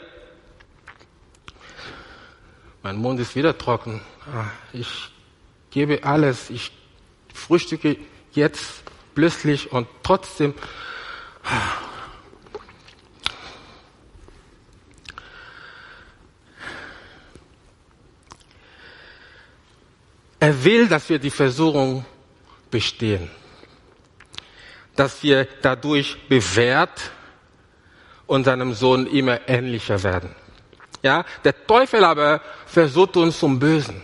mein 2.83 2.97
Mund 2.97 3.19
ist 3.21 3.35
wieder 3.35 3.59
trocken. 3.59 4.01
Ah, 4.33 4.47
ich 4.73 5.11
gebe 5.71 6.05
alles. 6.05 6.51
Ich 6.51 6.71
frühstücke 7.35 7.97
jetzt 8.33 8.83
plötzlich 9.15 9.73
und 9.73 9.89
trotzdem. 10.03 10.55
Er 20.41 20.65
will, 20.65 20.89
dass 20.89 21.09
wir 21.09 21.19
die 21.19 21.31
Versuchung 21.31 22.05
bestehen, 22.71 23.31
dass 24.95 25.23
wir 25.23 25.49
dadurch 25.63 26.17
bewährt 26.29 27.11
und 28.27 28.45
seinem 28.45 28.73
Sohn 28.75 29.07
immer 29.07 29.49
ähnlicher 29.49 30.03
werden. 30.03 30.35
Ja, 31.03 31.25
der 31.45 31.67
Teufel 31.67 32.05
aber 32.05 32.41
versucht 32.67 33.17
uns 33.17 33.39
zum 33.39 33.59
Bösen. 33.59 34.03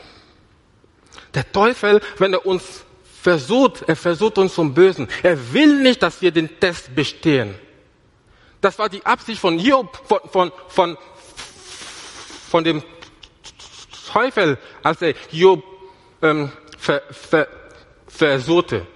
Der 1.34 1.50
Teufel, 1.50 2.00
wenn 2.18 2.32
er 2.32 2.46
uns 2.46 2.84
versucht, 3.20 3.82
er 3.86 3.96
versucht 3.96 4.38
uns 4.38 4.54
zum 4.54 4.74
Bösen. 4.74 5.08
Er 5.22 5.52
will 5.52 5.82
nicht, 5.82 6.02
dass 6.02 6.20
wir 6.22 6.30
den 6.30 6.60
Test 6.60 6.94
bestehen. 6.94 7.54
Das 8.60 8.78
war 8.78 8.88
die 8.88 9.04
Absicht 9.04 9.40
von 9.40 9.58
Job, 9.58 10.00
von, 10.06 10.20
von, 10.30 10.52
von, 10.68 10.98
von 12.50 12.64
dem 12.64 12.82
Teufel, 14.12 14.58
als 14.82 15.02
er 15.02 15.14
Job 15.30 15.73
ähm, 16.24 16.50
ver, 16.78 17.02
ver, 17.10 17.48
versuchte. 18.08 18.86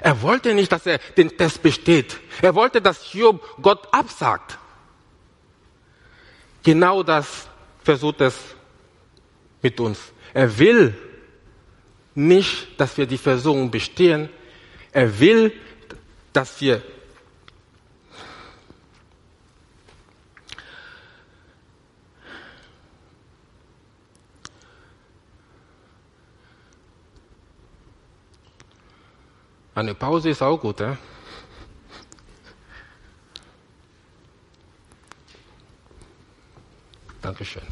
Er 0.00 0.20
wollte 0.22 0.54
nicht, 0.54 0.70
dass 0.70 0.86
er 0.86 0.98
den 1.16 1.36
Test 1.36 1.62
besteht. 1.62 2.18
Er 2.42 2.54
wollte, 2.54 2.82
dass 2.82 3.12
Job 3.12 3.42
Gott 3.60 3.88
absagt. 3.92 4.58
Genau 6.62 7.02
das 7.02 7.48
versucht 7.82 8.20
es 8.20 8.36
mit 9.62 9.80
uns. 9.80 9.98
Er 10.34 10.58
will 10.58 10.94
nicht, 12.14 12.78
dass 12.78 12.96
wir 12.98 13.06
die 13.06 13.18
Versuchung 13.18 13.70
bestehen. 13.70 14.28
Er 14.92 15.18
will, 15.18 15.52
dass 16.32 16.60
wir 16.60 16.82
Eine 29.76 29.94
Pause 29.94 30.30
ist 30.30 30.40
auch 30.40 30.58
gut, 30.58 30.80
ja? 30.80 30.96
Dankeschön. 37.20 37.62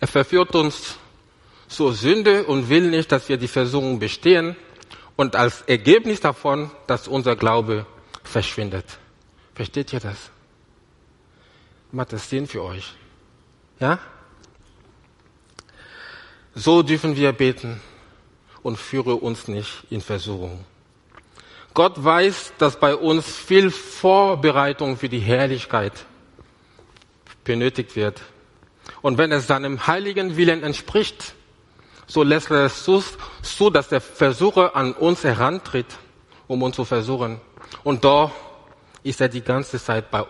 Er 0.00 0.08
verführt 0.08 0.56
uns 0.56 0.96
zur 1.68 1.92
Sünde 1.92 2.46
und 2.46 2.68
will 2.68 2.90
nicht, 2.90 3.12
dass 3.12 3.28
wir 3.28 3.36
die 3.36 3.46
Versuchung 3.46 4.00
bestehen 4.00 4.56
und 5.14 5.36
als 5.36 5.62
Ergebnis 5.62 6.20
davon, 6.20 6.72
dass 6.88 7.06
unser 7.06 7.36
Glaube 7.36 7.86
verschwindet. 8.24 8.98
Versteht 9.54 9.92
ihr 9.92 10.00
das? 10.00 10.32
Macht 11.92 12.12
das 12.12 12.28
Sinn 12.28 12.46
für 12.46 12.62
euch? 12.62 12.94
Ja? 13.80 13.98
So 16.54 16.82
dürfen 16.82 17.16
wir 17.16 17.32
beten 17.32 17.80
und 18.62 18.76
führe 18.76 19.16
uns 19.16 19.48
nicht 19.48 19.84
in 19.90 20.00
Versuchung. 20.00 20.64
Gott 21.74 22.02
weiß, 22.02 22.52
dass 22.58 22.78
bei 22.78 22.94
uns 22.94 23.26
viel 23.26 23.70
Vorbereitung 23.70 24.96
für 24.96 25.08
die 25.08 25.20
Herrlichkeit 25.20 25.92
benötigt 27.44 27.96
wird. 27.96 28.20
Und 29.02 29.18
wenn 29.18 29.32
es 29.32 29.46
seinem 29.46 29.86
heiligen 29.86 30.36
Willen 30.36 30.62
entspricht, 30.62 31.34
so 32.06 32.22
lässt 32.24 32.50
er 32.50 32.64
es 32.64 32.84
so, 32.84 33.70
dass 33.70 33.88
der 33.88 34.00
Versucher 34.00 34.74
an 34.74 34.92
uns 34.92 35.22
herantritt, 35.22 35.86
um 36.48 36.62
uns 36.62 36.76
zu 36.76 36.84
versuchen. 36.84 37.40
Und 37.84 38.04
da 38.04 38.32
ist 39.04 39.20
er 39.20 39.28
die 39.28 39.42
ganze 39.42 39.82
Zeit 39.82 40.10
bei, 40.10 40.24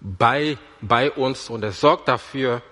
bei, 0.00 0.58
bei 0.80 1.10
uns 1.10 1.48
und 1.50 1.62
er 1.62 1.72
sorgt 1.72 2.08
dafür, 2.08 2.62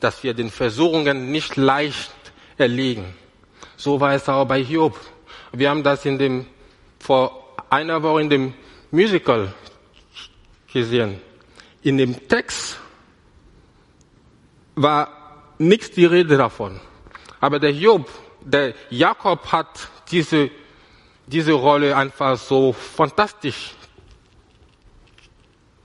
dass 0.00 0.22
wir 0.22 0.34
den 0.34 0.50
Versuchungen 0.50 1.30
nicht 1.30 1.56
leicht 1.56 2.12
erliegen. 2.56 3.14
So 3.76 4.00
war 4.00 4.14
es 4.14 4.28
auch 4.28 4.44
bei 4.44 4.60
Job. 4.60 4.98
Wir 5.52 5.70
haben 5.70 5.82
das 5.82 6.04
in 6.04 6.18
dem, 6.18 6.46
vor 6.98 7.56
einer 7.70 8.02
Woche 8.02 8.20
in 8.20 8.30
dem 8.30 8.54
Musical 8.90 9.52
gesehen. 10.72 11.20
In 11.82 11.98
dem 11.98 12.28
Text 12.28 12.78
war 14.74 15.52
nichts 15.58 15.90
die 15.90 16.06
Rede 16.06 16.36
davon. 16.36 16.80
Aber 17.40 17.58
der 17.58 17.72
Job, 17.72 18.08
der 18.40 18.74
Jakob 18.90 19.52
hat 19.52 19.88
diese, 20.10 20.50
diese 21.26 21.52
Rolle 21.52 21.96
einfach 21.96 22.36
so 22.36 22.72
fantastisch 22.72 23.74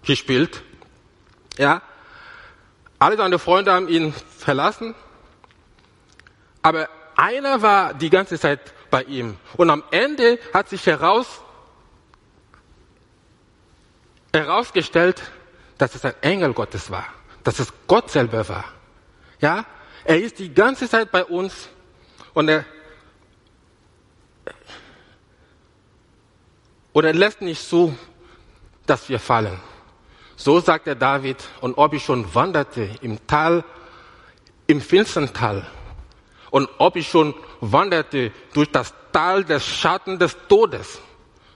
gespielt. 0.04 0.64
Ja. 1.58 1.82
Alle 3.00 3.18
seine 3.18 3.40
Freunde 3.40 3.74
haben 3.74 3.88
ihn 3.88 4.14
verlassen. 4.14 4.96
Aber 6.62 6.88
einer 7.16 7.62
war 7.62 7.94
die 7.94 8.10
ganze 8.10 8.40
Zeit 8.40 8.74
bei 8.90 9.04
ihm. 9.04 9.38
Und 9.58 9.70
am 9.70 9.84
Ende 9.92 10.40
hat 10.54 10.70
sich 10.70 10.86
heraus, 10.86 11.42
herausgestellt, 14.32 15.22
dass 15.78 15.96
es 15.96 16.06
ein 16.06 16.14
Engel 16.22 16.54
Gottes 16.54 16.90
war. 16.90 17.06
Dass 17.44 17.60
es 17.60 17.74
Gott 17.88 18.10
selber 18.10 18.48
war. 18.48 18.66
Ja? 19.40 19.66
Er 20.06 20.22
ist 20.22 20.40
die 20.40 20.54
ganze 20.54 20.90
Zeit 20.90 21.12
bei 21.12 21.24
uns 21.26 21.70
und 22.34 22.50
er, 22.50 22.66
und 26.94 27.06
er 27.06 27.14
lässt 27.14 27.42
nicht 27.42 27.68
zu, 27.68 27.98
dass 28.86 29.08
wir 29.10 29.20
fallen. 29.20 29.60
So 30.36 30.60
sagt 30.60 30.88
der 30.88 30.96
David, 30.96 31.38
und 31.62 31.78
ob 31.78 31.94
ich 31.94 32.04
schon 32.04 32.34
wanderte 32.34 32.90
im 33.02 33.26
Tal, 33.28 33.64
im 34.68 34.82
finstern 34.82 35.34
Tal, 35.34 35.66
und 36.50 36.70
ob 36.78 36.96
ich 36.96 37.08
schon 37.08 37.34
wanderte 37.62 38.32
durch 38.54 38.70
das 38.72 38.94
Tal 39.12 39.44
des 39.44 39.66
Schatten 39.66 40.20
des 40.20 40.36
Todes, 40.48 41.00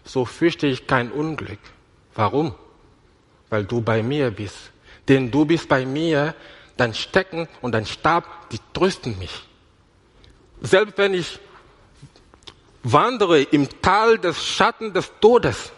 so 0.03 0.25
fürchte 0.25 0.67
ich 0.67 0.87
kein 0.87 1.11
Unglück. 1.11 1.59
Warum? 2.15 2.55
Weil 3.49 3.65
du 3.65 3.81
bei 3.81 4.01
mir 4.01 4.31
bist. 4.31 4.71
Denn 5.07 5.31
du 5.31 5.45
bist 5.45 5.69
bei 5.69 5.85
mir, 5.85 6.33
dein 6.77 6.93
Stecken 6.93 7.47
und 7.61 7.73
dein 7.73 7.85
Stab, 7.85 8.49
die 8.49 8.59
trösten 8.73 9.17
mich. 9.19 9.47
Selbst 10.61 10.97
wenn 10.97 11.13
ich 11.13 11.39
wandere 12.83 13.41
im 13.41 13.67
Tal 13.81 14.17
des 14.17 14.43
Schatten 14.43 14.93
des 14.93 15.11
Todes, 15.19 15.71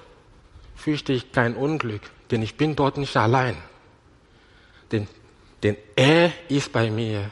fürchte 0.76 1.14
ich 1.14 1.32
kein 1.32 1.56
Unglück, 1.56 2.02
denn 2.32 2.42
ich 2.42 2.56
bin 2.56 2.76
dort 2.76 2.98
nicht 2.98 3.16
allein. 3.18 3.58
Denn, 4.92 5.08
denn 5.64 5.78
er 5.96 6.32
ist 6.48 6.72
bei 6.72 6.90
mir 6.90 7.32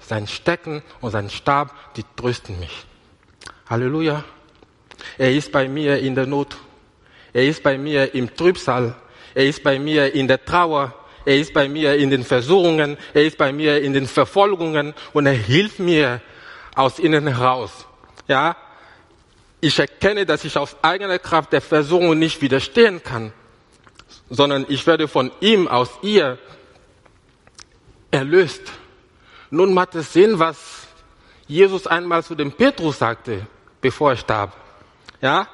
sein 0.00 0.26
Stecken 0.26 0.82
und 1.00 1.10
sein 1.10 1.30
Stab, 1.30 1.94
die 1.94 2.04
trösten 2.16 2.58
mich. 2.58 2.86
Halleluja. 3.68 4.24
Er 5.16 5.32
ist 5.32 5.52
bei 5.52 5.68
mir 5.68 5.98
in 5.98 6.14
der 6.14 6.26
Not. 6.26 6.56
Er 7.32 7.44
ist 7.44 7.62
bei 7.62 7.78
mir 7.78 8.14
im 8.14 8.34
Trübsal. 8.34 8.94
Er 9.34 9.46
ist 9.46 9.62
bei 9.62 9.78
mir 9.78 10.14
in 10.14 10.26
der 10.26 10.44
Trauer. 10.44 10.94
er 11.28 11.36
ist 11.36 11.52
bei 11.52 11.68
mir 11.68 11.94
in 11.96 12.08
den 12.08 12.24
Versuchungen, 12.24 12.96
er 13.12 13.24
ist 13.24 13.36
bei 13.36 13.52
mir 13.52 13.82
in 13.82 13.92
den 13.92 14.06
Verfolgungen 14.06 14.94
und 15.12 15.26
er 15.26 15.34
hilft 15.34 15.78
mir 15.78 16.22
aus 16.74 16.98
innen 16.98 17.26
heraus. 17.26 17.86
Ja, 18.28 18.56
ich 19.60 19.78
erkenne, 19.78 20.24
dass 20.24 20.44
ich 20.44 20.56
aus 20.56 20.74
eigener 20.80 21.18
Kraft 21.18 21.52
der 21.52 21.60
Versuchung 21.60 22.18
nicht 22.18 22.40
widerstehen 22.40 23.02
kann, 23.02 23.34
sondern 24.30 24.66
ich 24.68 24.86
werde 24.86 25.08
von 25.08 25.30
ihm, 25.40 25.68
aus 25.68 25.90
ihr 26.02 26.38
erlöst. 28.10 28.62
Nun 29.50 29.72
macht 29.74 29.94
es 29.94 30.12
Sinn, 30.12 30.38
was 30.38 30.86
Jesus 31.46 31.86
einmal 31.86 32.22
zu 32.22 32.34
dem 32.34 32.52
Petrus 32.52 32.98
sagte, 32.98 33.46
bevor 33.80 34.10
er 34.10 34.16
starb. 34.16 34.56
Ja, 35.20 35.48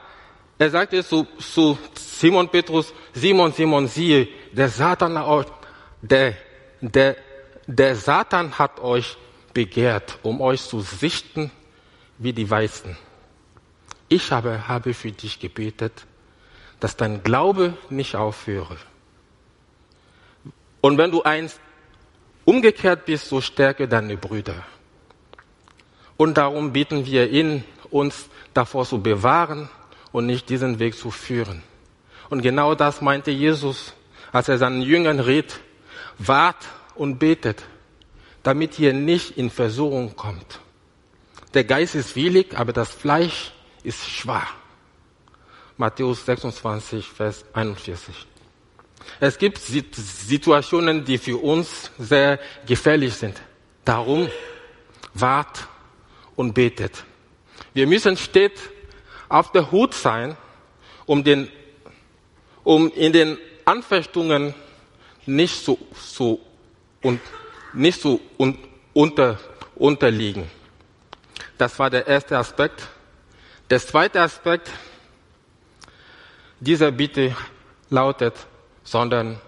er 0.58 0.70
sagte 0.70 1.04
zu, 1.04 1.26
zu 1.38 1.78
Simon 1.94 2.48
Petrus, 2.48 2.92
Simon, 3.12 3.52
Simon, 3.52 3.86
siehe, 3.86 4.28
der 4.52 4.68
Satan, 4.68 5.14
der, 6.02 6.34
der, 6.80 7.16
der 7.66 7.96
Satan 7.96 8.58
hat 8.58 8.80
euch 8.80 9.16
begehrt, 9.52 10.18
um 10.22 10.40
euch 10.40 10.62
zu 10.62 10.80
sichten 10.80 11.50
wie 12.18 12.32
die 12.32 12.48
Weißen. 12.48 12.96
Ich 14.08 14.32
aber 14.32 14.68
habe 14.68 14.94
für 14.94 15.12
dich 15.12 15.40
gebetet, 15.40 16.06
dass 16.80 16.96
dein 16.96 17.22
Glaube 17.22 17.76
nicht 17.90 18.16
aufhöre. 18.16 18.76
Und 20.80 20.98
wenn 20.98 21.10
du 21.10 21.22
einst 21.22 21.60
umgekehrt 22.44 23.06
bist, 23.06 23.28
so 23.28 23.40
stärke 23.40 23.88
deine 23.88 24.16
Brüder. 24.16 24.64
Und 26.16 26.36
darum 26.36 26.72
bitten 26.72 27.06
wir 27.06 27.30
ihn, 27.30 27.64
uns 27.90 28.28
davor 28.52 28.84
zu 28.84 29.00
bewahren 29.00 29.68
und 30.12 30.26
nicht 30.26 30.48
diesen 30.48 30.78
Weg 30.78 30.96
zu 30.96 31.10
führen. 31.10 31.62
Und 32.30 32.42
genau 32.42 32.74
das 32.74 33.00
meinte 33.00 33.30
Jesus, 33.30 33.94
als 34.32 34.48
er 34.48 34.58
seinen 34.58 34.82
Jüngern 34.82 35.20
riet, 35.20 35.60
wart 36.18 36.68
und 36.94 37.18
betet, 37.18 37.62
damit 38.42 38.78
ihr 38.78 38.92
nicht 38.92 39.36
in 39.38 39.50
Versuchung 39.50 40.16
kommt. 40.16 40.60
Der 41.54 41.64
Geist 41.64 41.94
ist 41.94 42.16
willig, 42.16 42.58
aber 42.58 42.72
das 42.72 42.90
Fleisch 42.90 43.52
ist 43.84 44.08
schwach. 44.08 44.54
Matthäus 45.76 46.24
26, 46.24 47.06
Vers 47.08 47.44
41. 47.52 48.14
Es 49.20 49.38
gibt 49.38 49.58
Situationen, 49.58 51.04
die 51.04 51.18
für 51.18 51.36
uns 51.36 51.90
sehr 51.98 52.38
gefährlich 52.66 53.14
sind. 53.14 53.40
Darum 53.84 54.28
wart 55.12 55.68
und 56.36 56.54
betet. 56.54 57.04
Wir 57.72 57.86
müssen 57.86 58.16
stets 58.16 58.60
auf 59.28 59.52
der 59.52 59.70
Hut 59.70 59.94
sein, 59.94 60.36
um, 61.06 61.24
den, 61.24 61.50
um 62.62 62.90
in 62.92 63.12
den 63.12 63.38
Anfechtungen 63.64 64.54
nicht 65.26 65.64
so, 65.64 65.78
so 65.94 66.40
und 67.02 67.20
nicht 67.72 68.00
so 68.00 68.20
un, 68.38 68.58
unter, 68.92 69.38
unterliegen. 69.74 70.50
Das 71.58 71.78
war 71.78 71.90
der 71.90 72.06
erste 72.06 72.38
Aspekt. 72.38 72.86
Der 73.70 73.80
zweite 73.80 74.20
Aspekt 74.20 74.70
dieser 76.60 76.92
Bitte 76.92 77.36
lautet, 77.90 78.34
sondern 78.82 79.40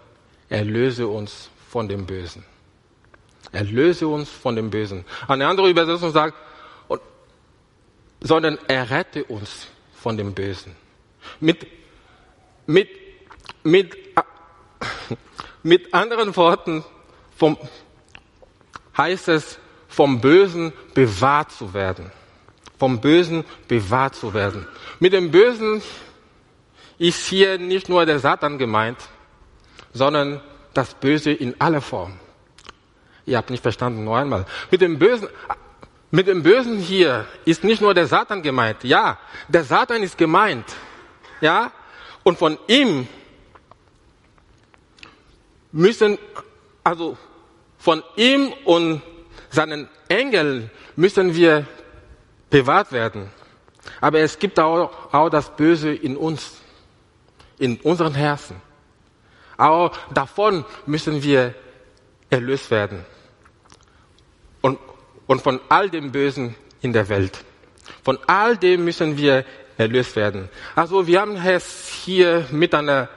erlöse 0.48 1.06
uns 1.06 1.50
von 1.68 1.88
dem 1.88 2.06
Bösen. 2.06 2.44
Erlöse 3.52 4.08
uns 4.08 4.28
von 4.28 4.56
dem 4.56 4.70
Bösen. 4.70 5.04
Eine 5.28 5.46
andere 5.46 5.68
Übersetzung 5.68 6.12
sagt, 6.12 6.34
sondern 8.20 8.58
errette 8.68 9.24
uns 9.24 9.68
von 9.94 10.16
dem 10.16 10.34
Bösen. 10.34 10.74
Mit, 11.40 11.66
mit, 12.66 12.88
mit, 13.62 13.96
mit 15.62 15.94
anderen 15.94 16.34
Worten 16.36 16.84
vom, 17.36 17.56
heißt 18.96 19.28
es, 19.28 19.58
vom 19.88 20.20
Bösen 20.20 20.72
bewahrt 20.94 21.52
zu 21.52 21.72
werden. 21.74 22.10
Vom 22.78 23.00
Bösen 23.00 23.44
bewahrt 23.68 24.14
zu 24.14 24.34
werden. 24.34 24.66
Mit 25.00 25.12
dem 25.12 25.30
Bösen 25.30 25.82
ist 26.98 27.26
hier 27.26 27.58
nicht 27.58 27.88
nur 27.88 28.06
der 28.06 28.18
Satan 28.18 28.58
gemeint, 28.58 28.98
sondern 29.92 30.40
das 30.74 30.94
Böse 30.94 31.32
in 31.32 31.60
aller 31.60 31.80
Form. 31.80 32.18
Ihr 33.24 33.36
habt 33.36 33.50
nicht 33.50 33.62
verstanden, 33.62 34.04
nur 34.04 34.16
einmal. 34.16 34.46
Mit 34.70 34.80
dem 34.80 34.98
Bösen, 34.98 35.28
mit 36.10 36.28
dem 36.28 36.42
Bösen 36.42 36.78
hier 36.78 37.26
ist 37.44 37.64
nicht 37.64 37.80
nur 37.80 37.92
der 37.92 38.06
Satan 38.06 38.42
gemeint. 38.42 38.84
Ja, 38.84 39.18
der 39.48 39.64
Satan 39.64 40.02
ist 40.02 40.16
gemeint. 40.16 40.64
Ja, 41.40 41.72
und 42.22 42.38
von 42.38 42.58
ihm 42.68 43.08
müssen, 45.72 46.18
also 46.84 47.16
von 47.78 48.02
ihm 48.16 48.52
und 48.64 49.02
seinen 49.50 49.88
Engeln 50.08 50.70
müssen 50.94 51.34
wir 51.34 51.66
bewahrt 52.50 52.92
werden. 52.92 53.30
Aber 54.00 54.20
es 54.20 54.38
gibt 54.38 54.58
auch, 54.58 55.12
auch 55.12 55.28
das 55.28 55.54
Böse 55.56 55.92
in 55.92 56.16
uns, 56.16 56.60
in 57.58 57.80
unseren 57.80 58.14
Herzen. 58.14 58.60
Auch 59.56 59.96
davon 60.12 60.64
müssen 60.84 61.22
wir 61.22 61.54
erlöst 62.30 62.70
werden. 62.70 63.04
Und 64.60 64.78
und 65.26 65.42
von 65.42 65.60
all 65.68 65.90
dem 65.90 66.12
Bösen 66.12 66.54
in 66.80 66.92
der 66.92 67.08
Welt. 67.08 67.44
Von 68.04 68.18
all 68.26 68.56
dem 68.56 68.84
müssen 68.84 69.16
wir 69.16 69.44
erlöst 69.76 70.16
werden. 70.16 70.48
Also 70.74 71.06
wir 71.06 71.20
haben 71.20 71.36
es 71.36 71.88
hier 71.88 72.46
mit 72.50 72.74
einer, 72.74 73.08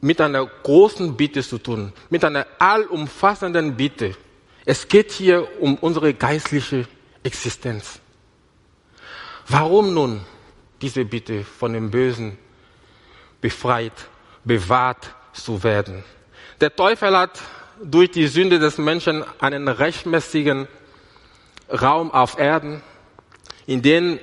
mit 0.00 0.20
einer 0.20 0.46
großen 0.46 1.16
Bitte 1.16 1.42
zu 1.42 1.58
tun, 1.58 1.92
mit 2.10 2.24
einer 2.24 2.46
allumfassenden 2.58 3.76
Bitte. 3.76 4.16
Es 4.64 4.88
geht 4.88 5.12
hier 5.12 5.46
um 5.60 5.76
unsere 5.76 6.14
geistliche 6.14 6.86
Existenz. 7.22 8.00
Warum 9.48 9.94
nun 9.94 10.20
diese 10.80 11.04
Bitte 11.04 11.44
von 11.44 11.72
dem 11.72 11.90
Bösen 11.90 12.38
befreit, 13.46 13.92
bewahrt 14.44 15.14
zu 15.32 15.62
werden? 15.62 16.02
Der 16.60 16.74
Teufel 16.74 17.16
hat 17.16 17.40
durch 17.80 18.10
die 18.10 18.26
Sünde 18.26 18.58
des 18.58 18.78
Menschen 18.78 19.24
einen 19.38 19.68
rechtmäßigen 19.68 20.66
Raum 21.70 22.10
auf 22.10 22.38
Erden, 22.38 22.82
in 23.66 23.82
dem 23.82 24.18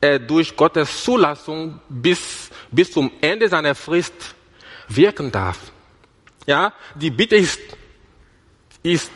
er 0.00 0.18
durch 0.18 0.56
Gottes 0.56 1.02
Zulassung 1.04 1.80
bis, 1.88 2.50
bis 2.70 2.92
zum 2.92 3.10
Ende 3.20 3.48
seiner 3.48 3.74
Frist 3.74 4.34
wirken 4.88 5.32
darf. 5.32 5.58
Ja, 6.46 6.72
die 6.94 7.10
Bitte 7.10 7.36
ist, 7.36 7.60
ist 8.82 9.10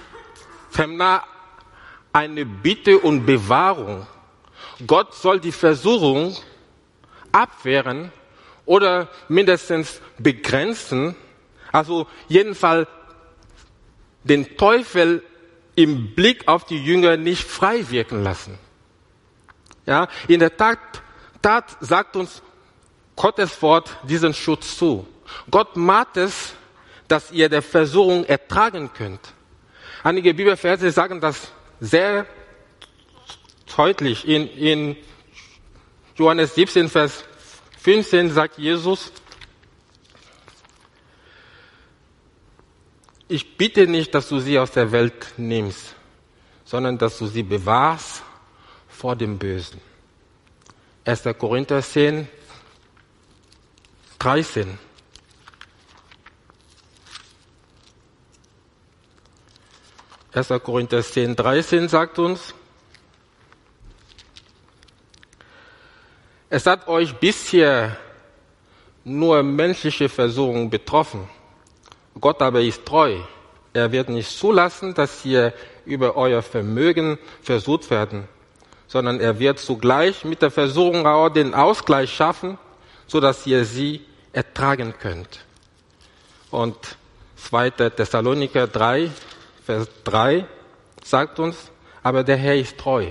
eine 2.12 2.44
Bitte 2.44 2.98
und 2.98 3.26
Bewahrung. 3.26 4.06
Gott 4.87 5.14
soll 5.14 5.38
die 5.40 5.52
Versuchung 5.52 6.37
abwehren 7.32 8.12
oder 8.66 9.09
mindestens 9.29 10.00
begrenzen, 10.18 11.16
also 11.72 12.07
jedenfalls 12.29 12.88
den 14.24 14.57
Teufel 14.57 15.22
im 15.76 16.14
Blick 16.14 16.48
auf 16.48 16.64
die 16.64 16.83
Jünger 16.83 17.16
nicht 17.16 17.44
frei 17.44 17.88
wirken 17.90 18.22
lassen. 18.22 18.59
Ja, 19.87 20.09
in 20.26 20.40
der 20.40 20.57
Tat, 20.57 20.79
Tat 21.40 21.76
sagt 21.81 22.16
uns 22.16 22.42
Gottes 23.14 23.62
Wort 23.62 23.96
diesen 24.02 24.35
Schutz 24.35 24.76
zu. 24.76 25.07
Gott 25.50 25.76
macht 25.76 26.16
es, 26.16 26.55
dass 27.09 27.31
ihr 27.31 27.48
der 27.48 27.62
Versuchung 27.62 28.24
ertragen 28.24 28.90
könnt. 28.92 29.20
Einige 30.02 30.35
Bibelverse 30.35 30.90
sagen 30.90 31.20
das 31.20 31.52
sehr 31.81 32.26
deutlich. 33.76 34.26
In, 34.26 34.48
in 34.48 34.96
Johannes 36.16 36.55
17, 36.55 36.88
Vers 36.88 37.24
15 37.87 38.33
sagt 38.33 38.59
Jesus, 38.59 39.12
ich 43.29 43.57
bitte 43.57 43.87
nicht, 43.87 44.12
dass 44.12 44.29
du 44.29 44.40
sie 44.40 44.59
aus 44.59 44.72
der 44.72 44.90
Welt 44.90 45.35
nimmst, 45.37 45.94
sondern 46.64 46.99
dass 46.99 47.16
du 47.18 47.29
sie 47.29 47.44
bewahrst 47.44 48.25
vor 48.88 49.14
dem 49.14 49.38
Bösen. 49.38 49.81
1. 51.05 51.22
Korinther 51.38 51.81
10, 51.81 52.27
13. 54.18 54.77
Erster 60.33 60.59
Korinther 60.59 61.05
10, 61.05 61.37
13 61.37 61.88
sagt 61.88 62.18
uns, 62.18 62.53
es 66.48 66.66
hat 66.66 66.88
euch 66.88 67.14
bisher 67.14 67.96
nur 69.04 69.42
menschliche 69.42 70.09
Versuchung 70.09 70.70
betroffen. 70.70 71.28
Gott 72.20 72.40
aber 72.42 72.61
ist 72.61 72.85
treu. 72.85 73.18
Er 73.72 73.92
wird 73.92 74.09
nicht 74.09 74.30
zulassen, 74.30 74.94
dass 74.94 75.24
ihr 75.24 75.52
über 75.85 76.16
euer 76.16 76.42
Vermögen 76.42 77.18
versucht 77.42 77.90
werden, 77.90 78.26
sondern 78.88 79.20
er 79.20 79.38
wird 79.38 79.59
zugleich 79.59 80.24
mit 80.24 80.42
der 80.42 80.50
Versuchung 80.50 81.06
auch 81.06 81.28
den 81.28 81.54
Ausgleich 81.54 82.12
schaffen, 82.12 82.59
so 83.06 83.20
dass 83.20 83.46
ihr 83.46 83.64
sie 83.64 84.04
ertragen 84.32 84.94
könnt. 84.98 85.44
Und 86.50 86.76
2. 87.37 87.70
Thessaloniker 87.70 88.66
3, 88.66 89.11
Vers 89.64 89.88
3 90.04 90.46
sagt 91.04 91.38
uns, 91.38 91.70
aber 92.02 92.24
der 92.24 92.37
Herr 92.37 92.56
ist 92.56 92.78
treu. 92.78 93.09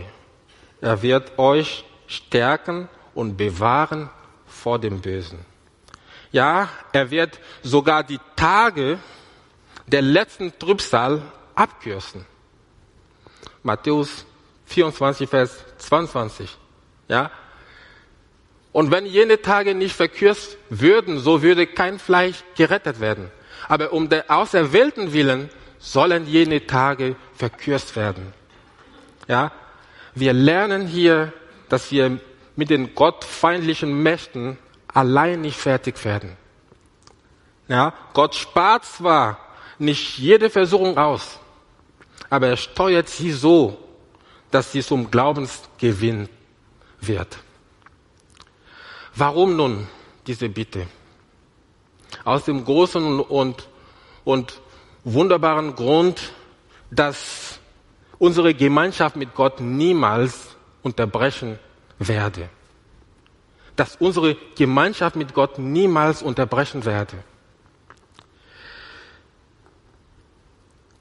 Er 0.82 1.02
wird 1.02 1.38
euch 1.38 1.86
stärken 2.08 2.90
und 3.16 3.38
bewahren 3.38 4.10
vor 4.46 4.78
dem 4.78 5.02
Bösen. 5.02 5.40
Ja, 6.32 6.70
er 6.92 7.10
wird 7.10 7.40
sogar 7.64 8.04
die 8.04 8.20
Tage 8.36 9.00
der 9.88 10.02
letzten 10.02 10.58
Trübsal 10.60 11.22
abkürzen. 11.56 12.26
Matthäus 13.64 14.26
24, 14.66 15.30
Vers 15.30 15.64
22. 15.78 16.58
Ja. 17.08 17.32
Und 18.72 18.92
wenn 18.92 19.06
jene 19.06 19.42
Tage 19.42 19.74
nicht 19.74 19.96
verkürzt 19.96 20.58
würden, 20.70 21.20
so 21.20 21.42
würde 21.42 21.66
kein 21.66 21.98
Fleisch 21.98 22.44
gerettet 22.56 23.00
werden. 23.00 23.32
Aber 23.70 23.94
um 23.94 24.10
der 24.10 24.30
Auserwählten 24.30 25.14
willen 25.14 25.50
sollen 25.80 26.28
jene 26.28 26.68
Tage 26.68 27.16
verkürzt 27.34 27.96
werden. 27.96 28.34
Ja. 29.28 29.52
Wir 30.14 30.34
lernen 30.34 30.88
hier, 30.88 31.34
dass 31.70 31.92
wir 31.92 32.20
mit 32.56 32.70
den 32.70 32.96
gottfeindlichen 32.96 34.02
Mächten 34.02 34.58
allein 34.88 35.42
nicht 35.42 35.58
fertig 35.58 36.04
werden. 36.06 36.38
Ja, 37.68 37.94
Gott 38.14 38.36
spart 38.36 38.86
zwar 38.86 39.40
nicht 39.80 40.18
jede 40.18 40.50
Versuchung 40.50 40.98
aus, 40.98 41.40
aber 42.30 42.48
er 42.48 42.58
steuert 42.58 43.10
sie 43.10 43.32
so, 43.32 43.78
dass 44.52 44.72
sie 44.72 44.82
zum 44.82 45.12
Glaubensgewinn 45.12 46.30
wird. 47.02 47.38
Warum 49.16 49.56
nun 49.56 49.88
diese 50.28 50.50
Bitte? 50.50 50.88
Aus 52.24 52.46
dem 52.46 52.64
großen 52.64 53.20
und, 53.20 53.68
und 54.24 54.62
wunderbaren 55.04 55.76
Grund, 55.76 56.34
dass 56.92 57.60
unsere 58.18 58.54
Gemeinschaft 58.54 59.16
mit 59.16 59.34
Gott 59.36 59.60
niemals 59.60 60.56
unterbrechen 60.84 61.60
werde. 62.00 62.50
Dass 63.76 63.96
unsere 63.98 64.36
Gemeinschaft 64.56 65.16
mit 65.16 65.34
Gott 65.34 65.60
niemals 65.60 66.22
unterbrechen 66.22 66.86
werde. 66.86 67.18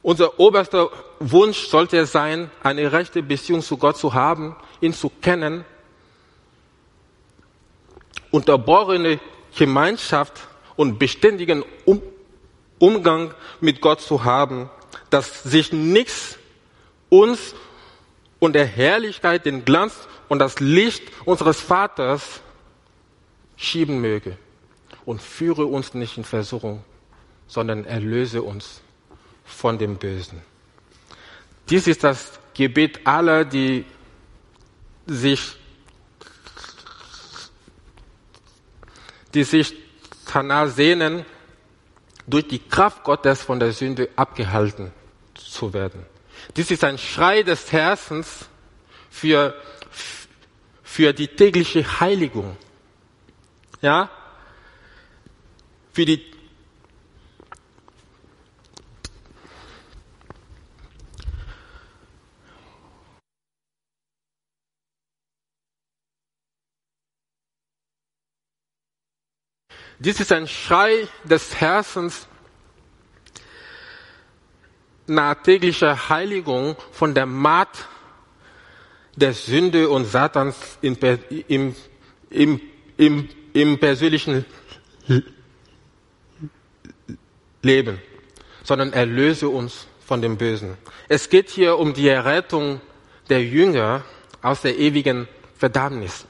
Unser 0.03 0.39
oberster 0.39 0.91
Wunsch 1.19 1.69
sollte 1.69 2.05
sein, 2.05 2.51
eine 2.63 2.93
rechte 2.93 3.23
Beziehung 3.23 3.63
zu 3.63 3.79
Gott 3.79 3.97
zu 3.97 4.13
haben, 4.13 4.55
ihn 4.81 4.93
zu 4.93 5.09
kennen, 5.09 5.65
unterbrochene 8.31 9.19
Gemeinschaft 9.57 10.47
und 10.77 10.99
beständigen 10.99 11.65
um 11.85 12.03
Umgang 12.79 13.33
mit 13.61 13.81
Gott 13.81 14.01
zu 14.01 14.25
haben, 14.25 14.69
dass 15.09 15.43
sich 15.43 15.73
nichts 15.73 16.39
uns 17.09 17.55
und 18.41 18.55
der 18.55 18.67
Herrlichkeit, 18.67 19.47
den 19.47 19.65
Glanz 19.65 19.95
und 20.29 20.39
das 20.39 20.61
Licht 20.61 21.03
unseres 21.25 21.61
Vaters 21.61 22.41
schieben 23.57 24.01
möge 24.01 24.37
und 25.05 25.23
führe 25.23 25.67
uns 25.67 25.95
nicht 25.95 26.17
in 26.17 26.25
Versuchung, 26.25 26.85
sondern 27.47 27.85
erlöse 27.85 28.43
uns 28.43 28.81
von 29.45 29.79
dem 29.79 29.97
Bösen. 29.97 30.43
Dies 31.69 31.87
ist 31.87 32.05
das 32.05 32.39
Gebet 32.55 33.07
aller, 33.07 33.45
die 33.45 33.85
sich, 35.07 35.57
die 39.35 39.45
sich 39.45 39.75
danach 40.33 40.69
sehnen, 40.69 41.25
durch 42.27 42.49
die 42.49 42.59
Kraft 42.59 43.05
Gottes 43.05 43.43
von 43.43 43.61
der 43.61 43.73
Sünde 43.73 44.09
abgehalten 44.17 44.93
zu 45.35 45.73
werden. 45.73 46.07
Dies 46.57 46.71
ist 46.71 46.85
ein 46.85 46.99
Schrei 46.99 47.43
des 47.43 47.71
Herzens 47.73 48.47
für, 49.11 49.55
für 50.95 51.13
die 51.13 51.27
tägliche 51.27 51.83
Heiligung. 51.99 52.57
Ja? 53.83 54.09
Für 55.93 56.05
die 56.05 56.33
Dies 69.99 70.21
ist 70.21 70.31
ein 70.31 70.47
Schrei 70.47 71.09
des 71.25 71.57
Herzens 71.61 72.29
nach 75.09 75.43
täglicher 75.43 76.09
Heiligung 76.09 76.77
von 76.93 77.17
der 77.17 77.27
Macht 77.27 77.89
der 79.17 79.33
Sünde 79.33 79.89
und 79.89 80.05
Satans 80.05 80.57
im, 80.83 80.97
im, 81.49 81.75
im, 82.31 82.61
im, 82.97 83.29
im 83.53 83.79
persönlichen 83.79 84.45
Leben, 87.63 88.01
sondern 88.63 88.93
erlöse 88.93 89.49
uns 89.49 89.87
von 90.05 90.21
dem 90.21 90.37
Bösen. 90.37 90.77
Es 91.09 91.29
geht 91.29 91.51
hier 91.51 91.79
um 91.79 91.95
die 91.95 92.09
Errettung 92.09 92.81
der 93.29 93.43
Jünger 93.43 94.05
aus 94.43 94.63
der 94.63 94.79
ewigen 94.79 95.29
Verdammnis. 95.57 96.27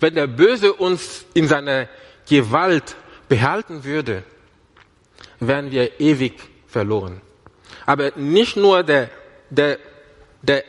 Wenn 0.00 0.14
der 0.14 0.26
Böse 0.26 0.72
uns 0.72 1.24
in 1.34 1.48
seiner 1.48 1.88
Gewalt 2.28 2.96
behalten 3.28 3.84
würde, 3.84 4.24
wären 5.40 5.70
wir 5.70 6.00
ewig 6.00 6.34
verloren. 6.66 7.20
Aber 7.86 8.12
nicht 8.16 8.56
nur 8.56 8.82
der, 8.82 9.10
der, 9.50 9.78
der 10.42 10.64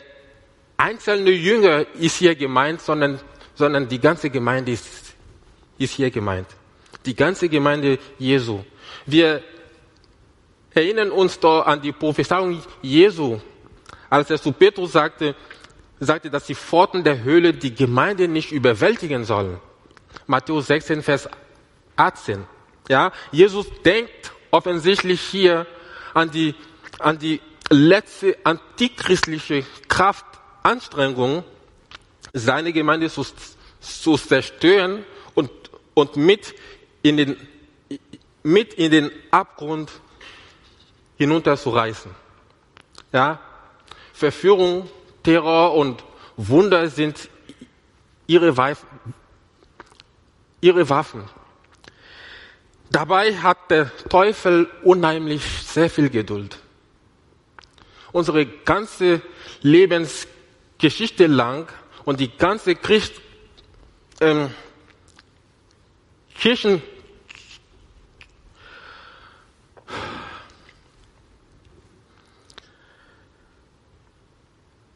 einzelne 0.77 1.31
Jünger 1.31 1.85
ist 1.95 2.17
hier 2.17 2.35
gemeint, 2.35 2.81
sondern, 2.81 3.19
sondern 3.55 3.87
die 3.87 3.99
ganze 3.99 4.29
Gemeinde 4.29 4.71
ist, 4.71 5.15
ist 5.77 5.93
hier 5.93 6.11
gemeint. 6.11 6.47
Die 7.05 7.15
ganze 7.15 7.49
Gemeinde 7.49 7.99
Jesu. 8.17 8.63
Wir 9.05 9.43
erinnern 10.73 11.11
uns 11.11 11.39
doch 11.39 11.65
an 11.65 11.81
die 11.81 11.91
Prophezeiung 11.91 12.61
Jesu, 12.81 13.39
als 14.09 14.29
er 14.29 14.41
zu 14.41 14.51
Petrus 14.51 14.91
sagte, 14.91 15.35
sagte, 15.99 16.29
dass 16.29 16.45
die 16.45 16.55
Pforten 16.55 17.03
der 17.03 17.23
Höhle 17.23 17.53
die 17.53 17.73
Gemeinde 17.73 18.27
nicht 18.27 18.51
überwältigen 18.51 19.23
sollen. 19.23 19.59
Matthäus 20.27 20.67
16, 20.67 21.01
Vers 21.03 21.29
18. 21.95 22.45
Ja, 22.89 23.11
Jesus 23.31 23.67
denkt 23.83 24.31
offensichtlich 24.51 25.21
hier 25.21 25.65
an 26.13 26.31
die, 26.31 26.55
an 26.99 27.17
die 27.17 27.41
letzte 27.69 28.37
antichristliche 28.43 29.65
Kraftanstrengung, 30.65 31.43
seine 32.33 32.73
Gemeinde 32.73 33.07
zu, 33.07 33.23
zu 33.79 34.17
zerstören 34.17 35.05
und, 35.35 35.51
und 35.93 36.17
mit 36.17 36.55
in 37.03 37.17
den, 37.17 37.37
mit 38.41 38.73
in 38.73 38.89
den 38.89 39.11
Abgrund 39.29 39.91
hinunterzureißen. 41.19 42.09
Ja, 43.13 43.39
Verführung, 44.11 44.89
Terror 45.21 45.75
und 45.75 46.03
Wunder 46.35 46.89
sind 46.89 47.29
ihre, 48.25 48.57
Waffen, 48.57 48.87
ihre 50.61 50.89
Waffen. 50.89 51.25
Dabei 52.89 53.35
hat 53.35 53.69
der 53.69 53.95
Teufel 54.09 54.67
unheimlich 54.83 55.43
sehr 55.43 55.91
viel 55.91 56.09
Geduld. 56.09 56.57
Unsere 58.11 58.47
ganze 58.47 59.21
Lebensgeschichte 60.85 61.25
lang 61.25 61.67
und 62.05 62.19
die 62.19 62.29
ganze 62.29 62.75
Christ, 62.75 63.13
ähm, 64.21 64.51
Kirchen, 66.37 66.81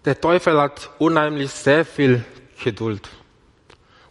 der 0.06 0.22
Teufel 0.22 0.62
hat 0.62 0.92
unheimlich 1.00 1.50
sehr 1.50 1.84
viel 1.86 2.24
Geduld. 2.64 3.10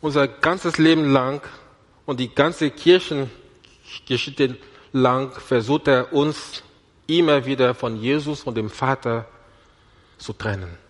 Unser 0.00 0.26
ganzes 0.26 0.78
Leben 0.78 1.12
lang 1.12 1.42
und 2.06 2.18
die 2.18 2.34
ganze 2.34 2.70
Kirchen 2.70 3.30
Geschichte 4.06 4.56
lang 4.92 5.32
versucht 5.32 5.86
er 5.86 6.12
uns 6.12 6.64
immer 7.06 7.44
wieder 7.46 7.72
von 7.74 7.96
Jesus 7.96 8.42
und 8.42 8.56
dem 8.56 8.68
Vater 8.68 9.26
zu 10.18 10.32
trennen. 10.32 10.87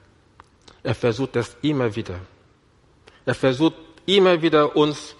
Er 0.82 0.94
versucht 0.94 1.36
das 1.36 1.56
immer 1.62 1.94
wieder. 1.94 2.20
Er 3.24 3.34
versucht 3.34 3.74
immer 4.06 4.40
wieder 4.40 4.74
uns 4.76 5.14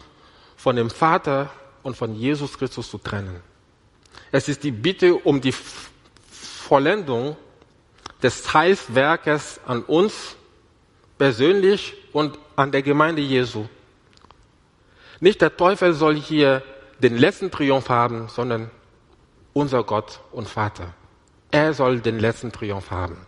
von 0.56 0.76
dem 0.76 0.90
Vater 0.90 1.50
und 1.82 1.96
von 1.96 2.14
Jesus 2.14 2.58
Christus 2.58 2.90
zu 2.90 2.98
trennen. 2.98 3.42
Es 4.32 4.48
ist 4.48 4.64
die 4.64 4.70
Bitte 4.70 5.14
um 5.14 5.40
die 5.40 5.52
Vollendung 5.52 7.36
des 8.22 8.52
Heilswerkes 8.52 9.60
an 9.66 9.82
uns 9.82 10.36
persönlich 11.16 11.94
und 12.12 12.38
an 12.56 12.72
der 12.72 12.82
Gemeinde 12.82 13.22
Jesu. 13.22 13.66
Nicht 15.20 15.40
der 15.40 15.56
Teufel 15.56 15.94
soll 15.94 16.16
hier 16.16 16.62
den 17.00 17.16
letzten 17.16 17.50
Triumph 17.50 17.88
haben, 17.88 18.28
sondern 18.28 18.70
unser 19.52 19.82
Gott 19.84 20.20
und 20.32 20.48
Vater. 20.48 20.94
Er 21.50 21.72
soll 21.74 22.00
den 22.00 22.18
letzten 22.18 22.52
Triumph 22.52 22.90
haben. 22.90 23.18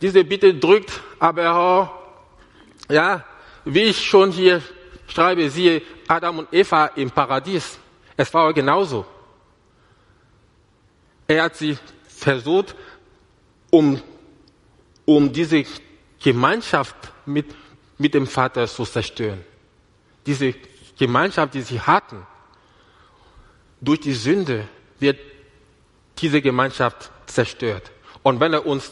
Diese 0.00 0.24
Bitte 0.24 0.54
drückt 0.54 1.00
aber 1.18 1.98
ja, 2.88 3.24
wie 3.64 3.82
ich 3.82 4.04
schon 4.04 4.30
hier 4.30 4.62
schreibe, 5.06 5.50
siehe 5.50 5.82
Adam 6.06 6.40
und 6.40 6.48
Eva 6.52 6.86
im 6.86 7.10
Paradies. 7.10 7.78
Es 8.16 8.32
war 8.32 8.52
genauso. 8.52 9.04
Er 11.26 11.44
hat 11.44 11.56
sie 11.56 11.76
versucht, 12.08 12.74
um, 13.70 14.00
um 15.04 15.32
diese 15.32 15.64
Gemeinschaft 16.22 16.96
mit, 17.26 17.46
mit 17.98 18.14
dem 18.14 18.26
Vater 18.26 18.66
zu 18.66 18.84
zerstören. 18.84 19.44
Diese 20.24 20.54
Gemeinschaft, 20.98 21.54
die 21.54 21.62
sie 21.62 21.80
hatten, 21.80 22.26
durch 23.80 24.00
die 24.00 24.14
Sünde 24.14 24.66
wird 24.98 25.18
diese 26.18 26.42
Gemeinschaft 26.42 27.10
zerstört. 27.26 27.92
Und 28.22 28.40
wenn 28.40 28.52
er 28.52 28.66
uns 28.66 28.90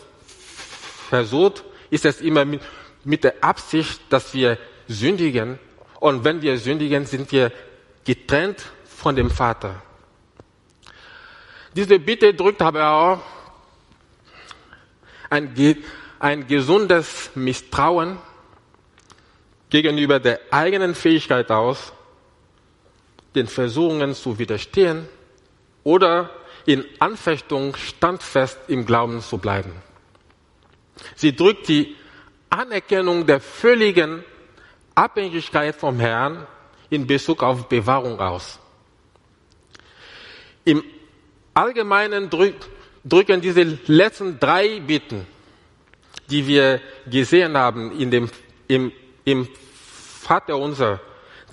versucht, 1.07 1.64
ist 1.90 2.05
es 2.05 2.21
immer 2.21 2.45
mit, 2.45 2.62
mit 3.05 3.25
der 3.25 3.42
Absicht, 3.42 4.01
dass 4.11 4.35
wir 4.35 4.59
sündigen. 4.88 5.59
Und 6.01 6.25
wenn 6.25 6.42
wir 6.42 6.59
sündigen, 6.59 7.07
sind 7.07 7.31
wir 7.33 7.53
getrennt 8.05 8.64
von 8.85 9.16
dem 9.16 9.31
Vater. 9.31 9.83
Diese 11.75 11.99
Bitte 11.99 12.33
drückt 12.35 12.62
aber 12.62 12.90
auch 12.90 13.21
ein, 15.31 15.55
ein 16.19 16.47
gesundes 16.47 17.31
Misstrauen 17.35 18.19
gegenüber 19.69 20.21
der 20.21 20.40
eigenen 20.51 20.95
Fähigkeit 20.95 21.51
aus, 21.51 21.92
den 23.35 23.47
Versuchungen 23.47 24.14
zu 24.14 24.38
widerstehen 24.38 25.09
oder 25.85 26.31
in 26.64 26.85
Anfechtung 26.99 27.77
standfest 27.77 28.59
im 28.69 28.87
Glauben 28.87 29.21
zu 29.21 29.38
bleiben. 29.38 29.73
Sie 31.14 31.35
drückt 31.35 31.68
die 31.68 31.96
Anerkennung 32.50 33.26
der 33.26 33.40
völligen 33.40 34.24
Abhängigkeit 34.94 35.76
vom 35.76 36.00
Herrn 36.00 36.46
in 36.90 37.06
Bezug 37.06 37.42
auf 37.42 37.68
Bewahrung 37.68 38.18
aus. 38.18 38.59
Im 40.64 40.82
Allgemeinen 41.54 42.30
drücken 42.30 43.40
diese 43.40 43.62
letzten 43.87 44.38
drei 44.38 44.80
Bitten, 44.80 45.26
die 46.28 46.46
wir 46.46 46.80
gesehen 47.06 47.56
haben 47.56 47.98
in 47.98 48.11
dem, 48.11 48.30
im, 48.68 48.92
im 49.24 49.48
Vater 50.20 50.56
unser, 50.59 51.00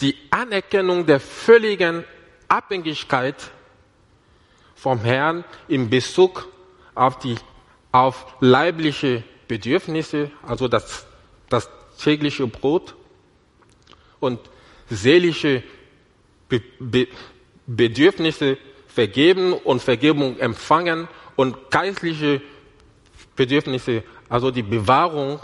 die 0.01 0.15
Anerkennung 0.31 1.05
der 1.05 1.19
völligen 1.19 2.03
Abhängigkeit 2.47 3.35
vom 4.75 4.99
Herrn 4.99 5.43
in 5.67 5.89
Bezug 5.89 6.47
auf 6.95 7.19
die, 7.19 7.35
auf 7.91 8.25
leibliche 8.39 9.23
Bedürfnisse, 9.47 10.31
also 10.41 10.67
das, 10.67 11.05
das 11.49 11.69
tägliche 11.97 12.47
Brot 12.47 12.95
und 14.19 14.39
seelische 14.89 15.63
Be 16.49 16.61
Be 16.79 17.07
Bedürfnisse 17.65 18.57
vergeben 18.87 19.53
und 19.53 19.81
Vergebung 19.81 20.37
empfangen 20.39 21.07
und 21.35 21.71
geistliche 21.71 22.41
Bedürfnisse, 23.35 24.03
also 24.29 24.51
die 24.51 24.63
Bewahrung 24.63 25.39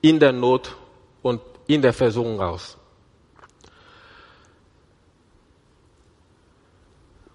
in 0.00 0.18
der 0.18 0.32
Not 0.32 0.76
und 1.22 1.40
in 1.66 1.82
der 1.82 1.92
Versuchung 1.92 2.40
aus. 2.40 2.76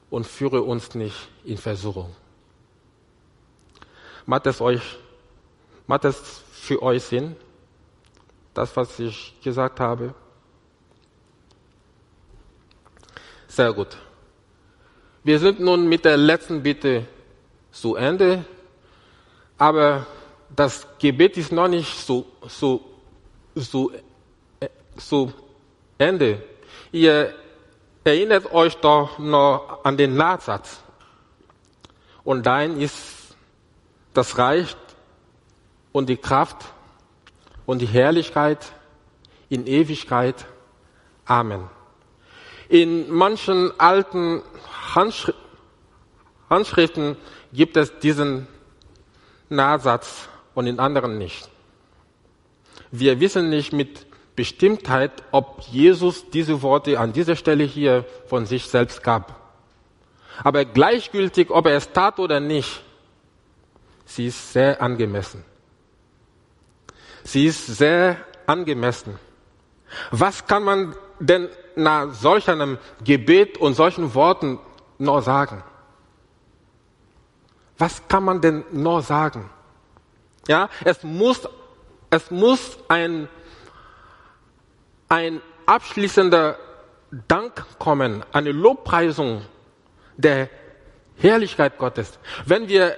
Und 0.10 0.26
führe 0.26 0.62
uns 0.62 0.94
nicht 0.96 1.30
in 1.46 1.58
Versuchung. 1.58 2.14
Macht 4.26 4.48
es 4.48 4.60
euch, 4.60 4.82
macht 5.92 6.06
es 6.06 6.42
für 6.54 6.82
euch 6.82 7.04
Sinn? 7.04 7.36
Das, 8.54 8.78
was 8.78 8.98
ich 8.98 9.36
gesagt 9.44 9.82
habe? 9.82 10.14
Sehr 13.50 13.74
gut. 13.74 13.98
Wir 15.26 15.38
sind 15.38 15.60
nun 15.60 15.90
mit 15.90 16.06
der 16.06 16.16
letzten 16.16 16.64
Bitte 16.64 17.06
zu 17.74 17.96
Ende, 17.96 18.46
aber 19.58 20.06
das 20.56 20.88
Gebet 20.98 21.36
ist 21.36 21.52
noch 21.52 21.68
nicht 21.68 21.94
so, 22.08 22.26
so, 22.48 22.80
so, 23.54 23.92
so 24.96 25.34
Ende. 25.98 26.42
Ihr 26.94 27.34
erinnert 28.06 28.50
euch 28.54 28.78
doch 28.78 29.20
noch 29.20 29.84
an 29.84 29.98
den 29.98 30.16
Nachsatz. 30.16 30.80
Und 32.24 32.46
dein 32.46 32.80
ist 32.80 33.36
das 34.14 34.38
Reich 34.38 34.74
und 35.92 36.10
die 36.10 36.18
Kraft 36.18 36.58
und 37.66 37.80
die 37.80 37.88
Herrlichkeit 37.88 38.74
in 39.50 39.68
Ewigkeit. 39.68 40.46
Amen. 41.26 41.70
In 42.70 43.12
manchen 43.12 43.78
alten 43.80 44.42
Handschriften 46.50 47.18
gibt 47.52 47.76
es 47.78 48.00
diesen 48.00 48.48
Nachsatz 49.50 50.30
und 50.54 50.68
in 50.68 50.80
anderen 50.80 51.18
nicht. 51.18 51.50
Wir 52.92 53.20
wissen 53.20 53.50
nicht 53.50 53.74
mit 53.74 54.06
Bestimmtheit, 54.36 55.12
ob 55.32 55.62
Jesus 55.70 56.30
diese 56.30 56.62
Worte 56.62 57.00
an 57.00 57.14
dieser 57.14 57.36
Stelle 57.36 57.64
hier 57.64 58.06
von 58.28 58.46
sich 58.46 58.66
selbst 58.68 59.04
gab. 59.04 59.36
Aber 60.44 60.66
gleichgültig, 60.66 61.50
ob 61.52 61.66
er 61.68 61.76
es 61.76 61.92
tat 61.92 62.20
oder 62.20 62.40
nicht, 62.40 62.82
sie 64.06 64.28
ist 64.28 64.54
sehr 64.54 64.82
angemessen. 64.82 65.44
Sie 67.24 67.46
ist 67.46 67.66
sehr 67.68 68.18
angemessen. 68.46 69.20
Was 70.12 70.46
kann 70.46 70.64
man 70.64 70.96
denn 71.20 71.50
nach 71.76 72.14
solch 72.14 72.50
einem 72.50 72.78
Gebet 73.04 73.58
und 73.58 73.74
solchen 73.76 74.14
Worten 74.14 74.60
noch 74.98 75.22
sagen? 75.22 75.64
Was 77.78 78.08
kann 78.08 78.24
man 78.24 78.42
denn 78.42 78.64
noch 78.72 79.02
sagen? 79.02 79.50
Ja, 80.48 80.70
es 80.84 81.04
muss, 81.04 81.48
es 82.10 82.32
muss 82.32 82.78
ein, 82.88 83.28
ein 85.10 85.42
abschließender 85.66 86.58
Dank 87.28 87.66
kommen, 87.80 88.24
eine 88.32 88.52
Lobpreisung 88.52 89.44
der 90.18 90.50
Herrlichkeit 91.18 91.78
Gottes. 91.78 92.20
Wenn 92.46 92.68
wir 92.68 92.98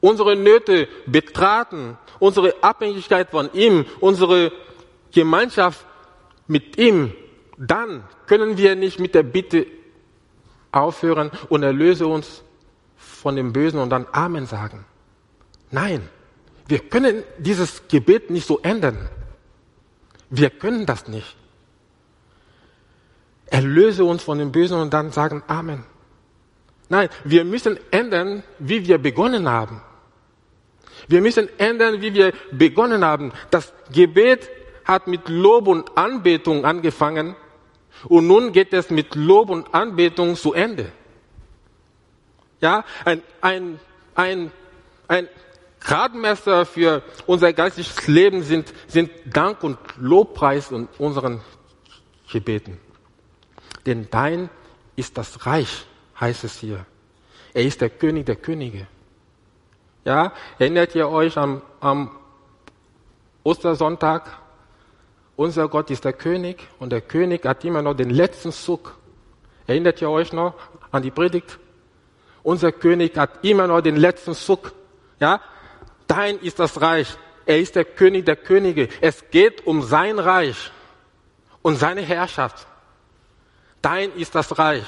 unsere 0.00 0.36
Nöte 0.36 0.88
betraten, 1.06 1.98
unsere 2.18 2.62
Abhängigkeit 2.62 3.30
von 3.30 3.52
ihm, 3.52 3.84
unsere 4.00 4.52
Gemeinschaft 5.12 5.84
mit 6.46 6.78
ihm, 6.78 7.12
dann 7.56 8.04
können 8.26 8.56
wir 8.56 8.74
nicht 8.74 8.98
mit 8.98 9.14
der 9.14 9.22
Bitte 9.22 9.66
aufhören 10.72 11.30
und 11.48 11.62
erlöse 11.62 12.06
uns 12.06 12.42
von 12.96 13.36
dem 13.36 13.52
Bösen 13.52 13.78
und 13.78 13.90
dann 13.90 14.06
Amen 14.12 14.46
sagen. 14.46 14.84
Nein, 15.70 16.08
wir 16.66 16.78
können 16.78 17.22
dieses 17.38 17.86
Gebet 17.88 18.30
nicht 18.30 18.46
so 18.46 18.60
ändern. 18.60 19.08
Wir 20.30 20.50
können 20.50 20.86
das 20.86 21.08
nicht. 21.08 21.36
Erlöse 23.46 24.04
uns 24.04 24.22
von 24.22 24.38
dem 24.38 24.52
Bösen 24.52 24.80
und 24.80 24.94
dann 24.94 25.10
sagen 25.10 25.42
Amen. 25.48 25.84
Nein, 26.88 27.08
wir 27.24 27.44
müssen 27.44 27.78
ändern, 27.90 28.42
wie 28.58 28.86
wir 28.86 28.98
begonnen 28.98 29.48
haben. 29.48 29.82
Wir 31.08 31.20
müssen 31.20 31.48
ändern, 31.58 32.00
wie 32.00 32.14
wir 32.14 32.32
begonnen 32.52 33.04
haben. 33.04 33.32
Das 33.50 33.72
Gebet 33.92 34.48
hat 34.84 35.06
mit 35.06 35.28
Lob 35.28 35.68
und 35.68 35.96
Anbetung 35.96 36.64
angefangen 36.64 37.36
und 38.08 38.26
nun 38.26 38.52
geht 38.52 38.72
es 38.72 38.90
mit 38.90 39.14
Lob 39.14 39.50
und 39.50 39.74
Anbetung 39.74 40.36
zu 40.36 40.52
Ende. 40.52 40.92
Ja, 42.60 42.84
ein, 43.04 43.22
ein, 43.40 43.80
ein, 44.14 44.52
ein 45.08 45.28
Gradmesser 45.80 46.66
für 46.66 47.02
unser 47.26 47.52
geistiges 47.52 48.06
Leben 48.06 48.42
sind, 48.42 48.72
sind 48.86 49.10
Dank 49.24 49.62
und 49.62 49.78
Lobpreis 49.98 50.70
in 50.70 50.88
unseren 50.98 51.40
Gebeten. 52.30 52.78
Denn 53.86 54.08
dein 54.10 54.50
ist 54.96 55.16
das 55.16 55.46
Reich, 55.46 55.86
heißt 56.18 56.44
es 56.44 56.58
hier. 56.58 56.84
Er 57.54 57.64
ist 57.64 57.80
der 57.80 57.90
König 57.90 58.26
der 58.26 58.36
Könige. 58.36 58.86
Ja, 60.04 60.32
erinnert 60.58 60.94
ihr 60.94 61.08
euch 61.08 61.36
am, 61.36 61.62
am 61.80 62.10
Ostersonntag? 63.42 64.38
Unser 65.36 65.68
Gott 65.68 65.90
ist 65.90 66.04
der 66.04 66.12
König 66.12 66.66
und 66.78 66.90
der 66.90 67.00
König 67.00 67.44
hat 67.44 67.64
immer 67.64 67.82
noch 67.82 67.94
den 67.94 68.10
letzten 68.10 68.52
Zug. 68.52 68.96
Erinnert 69.66 70.00
ihr 70.02 70.10
euch 70.10 70.32
noch 70.32 70.54
an 70.90 71.02
die 71.02 71.10
Predigt? 71.10 71.58
Unser 72.42 72.72
König 72.72 73.16
hat 73.16 73.44
immer 73.44 73.66
noch 73.66 73.80
den 73.80 73.96
letzten 73.96 74.34
Zug. 74.34 74.72
Ja, 75.18 75.40
dein 76.06 76.38
ist 76.38 76.58
das 76.58 76.80
Reich. 76.80 77.16
Er 77.46 77.58
ist 77.58 77.76
der 77.76 77.84
König 77.84 78.26
der 78.26 78.36
Könige. 78.36 78.88
Es 79.00 79.30
geht 79.30 79.66
um 79.66 79.82
sein 79.82 80.18
Reich 80.18 80.70
und 81.62 81.76
seine 81.76 82.02
Herrschaft. 82.02 82.66
Dein 83.82 84.12
ist 84.12 84.34
das 84.34 84.58
Reich. 84.58 84.84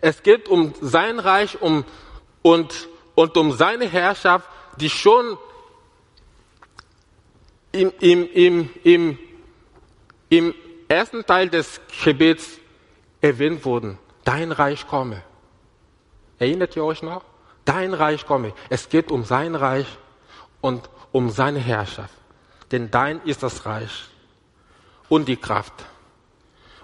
Es 0.00 0.22
geht 0.22 0.48
um 0.48 0.74
sein 0.80 1.18
Reich 1.18 1.60
um, 1.60 1.84
und, 2.42 2.88
und 3.14 3.36
um 3.36 3.52
seine 3.52 3.88
Herrschaft, 3.88 4.48
die 4.76 4.90
schon 4.90 5.36
im, 7.72 7.92
im, 8.00 8.28
im, 8.32 8.70
im, 8.84 9.18
im 10.28 10.54
ersten 10.88 11.24
Teil 11.24 11.48
des 11.48 11.80
Gebets 12.04 12.58
erwähnt 13.20 13.64
wurden. 13.64 13.98
Dein 14.24 14.52
Reich 14.52 14.86
komme. 14.86 15.22
Erinnert 16.38 16.76
ihr 16.76 16.84
euch 16.84 17.02
noch? 17.02 17.24
Dein 17.64 17.94
Reich 17.94 18.26
komme. 18.26 18.52
Es 18.68 18.88
geht 18.88 19.10
um 19.10 19.24
sein 19.24 19.54
Reich 19.54 19.86
und 20.60 20.88
um 21.12 21.30
seine 21.30 21.58
Herrschaft. 21.58 22.14
Denn 22.70 22.90
dein 22.90 23.20
ist 23.22 23.42
das 23.42 23.66
Reich 23.66 24.08
und 25.08 25.28
die 25.28 25.36
Kraft. 25.36 25.74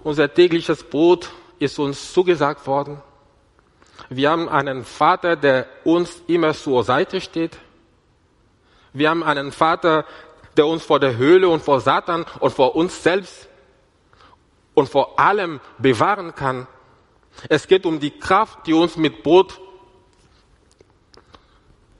Unser 0.02 0.32
tägliches 0.32 0.84
Brot 0.84 1.30
ist 1.58 1.78
uns 1.78 2.12
zugesagt 2.12 2.66
worden. 2.66 3.02
Wir 4.10 4.30
haben 4.30 4.48
einen 4.48 4.84
Vater, 4.84 5.36
der 5.36 5.66
uns 5.84 6.22
immer 6.26 6.54
zur 6.54 6.82
Seite 6.82 7.20
steht. 7.20 7.58
Wir 8.92 9.10
haben 9.10 9.22
einen 9.22 9.52
Vater, 9.52 10.06
der 10.56 10.66
uns 10.66 10.82
vor 10.82 10.98
der 10.98 11.16
Höhle 11.16 11.48
und 11.48 11.62
vor 11.62 11.80
Satan 11.80 12.24
und 12.40 12.52
vor 12.52 12.74
uns 12.74 13.02
selbst 13.02 13.48
und 14.74 14.88
vor 14.88 15.18
allem 15.18 15.60
bewahren 15.78 16.34
kann. 16.34 16.66
Es 17.48 17.68
geht 17.68 17.84
um 17.84 18.00
die 18.00 18.18
Kraft, 18.18 18.66
die 18.66 18.72
uns 18.72 18.96
mit 18.96 19.22
Brot, 19.22 19.60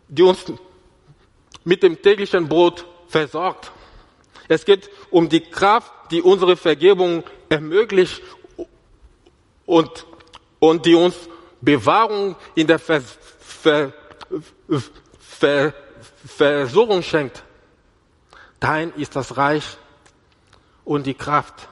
die 0.09 0.23
uns 0.23 0.45
mit 1.65 1.83
dem 1.83 2.01
täglichen 2.01 2.49
Brot 2.49 2.87
versorgt. 3.09 3.71
Es 4.49 4.65
geht 4.65 4.91
um 5.11 5.29
die 5.29 5.41
Kraft, 5.41 5.93
die 6.11 6.23
unsere 6.23 6.57
Vergebung 6.57 7.23
ermöglicht 7.51 8.23
und, 9.67 10.07
und 10.59 10.87
die 10.87 10.95
uns 10.95 11.29
Bewahrung 11.61 12.37
in 12.55 12.67
der 12.67 12.79
Ver, 12.79 13.01
Ver, 13.41 13.93
Ver, 15.19 15.75
Versuchung 16.25 17.03
schenkt. 17.03 17.43
Dein 18.61 18.93
ist 18.95 19.15
das 19.17 19.37
Reich 19.37 19.77
und 20.85 21.07
die 21.07 21.15
Kraft 21.15 21.69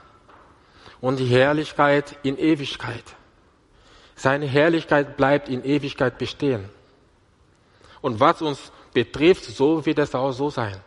und 1.00 1.18
die 1.18 1.26
Herrlichkeit 1.26 2.16
in 2.22 2.38
Ewigkeit. 2.38 3.04
Seine 4.14 4.46
Herrlichkeit 4.46 5.16
bleibt 5.16 5.48
in 5.48 5.64
Ewigkeit 5.64 6.18
bestehen. 6.18 6.68
Und 8.00 8.18
was 8.20 8.40
uns 8.40 8.72
betrifft, 8.94 9.44
so 9.44 9.84
wird 9.84 9.98
es 9.98 10.14
auch 10.14 10.32
so 10.32 10.48
sein. 10.48 10.80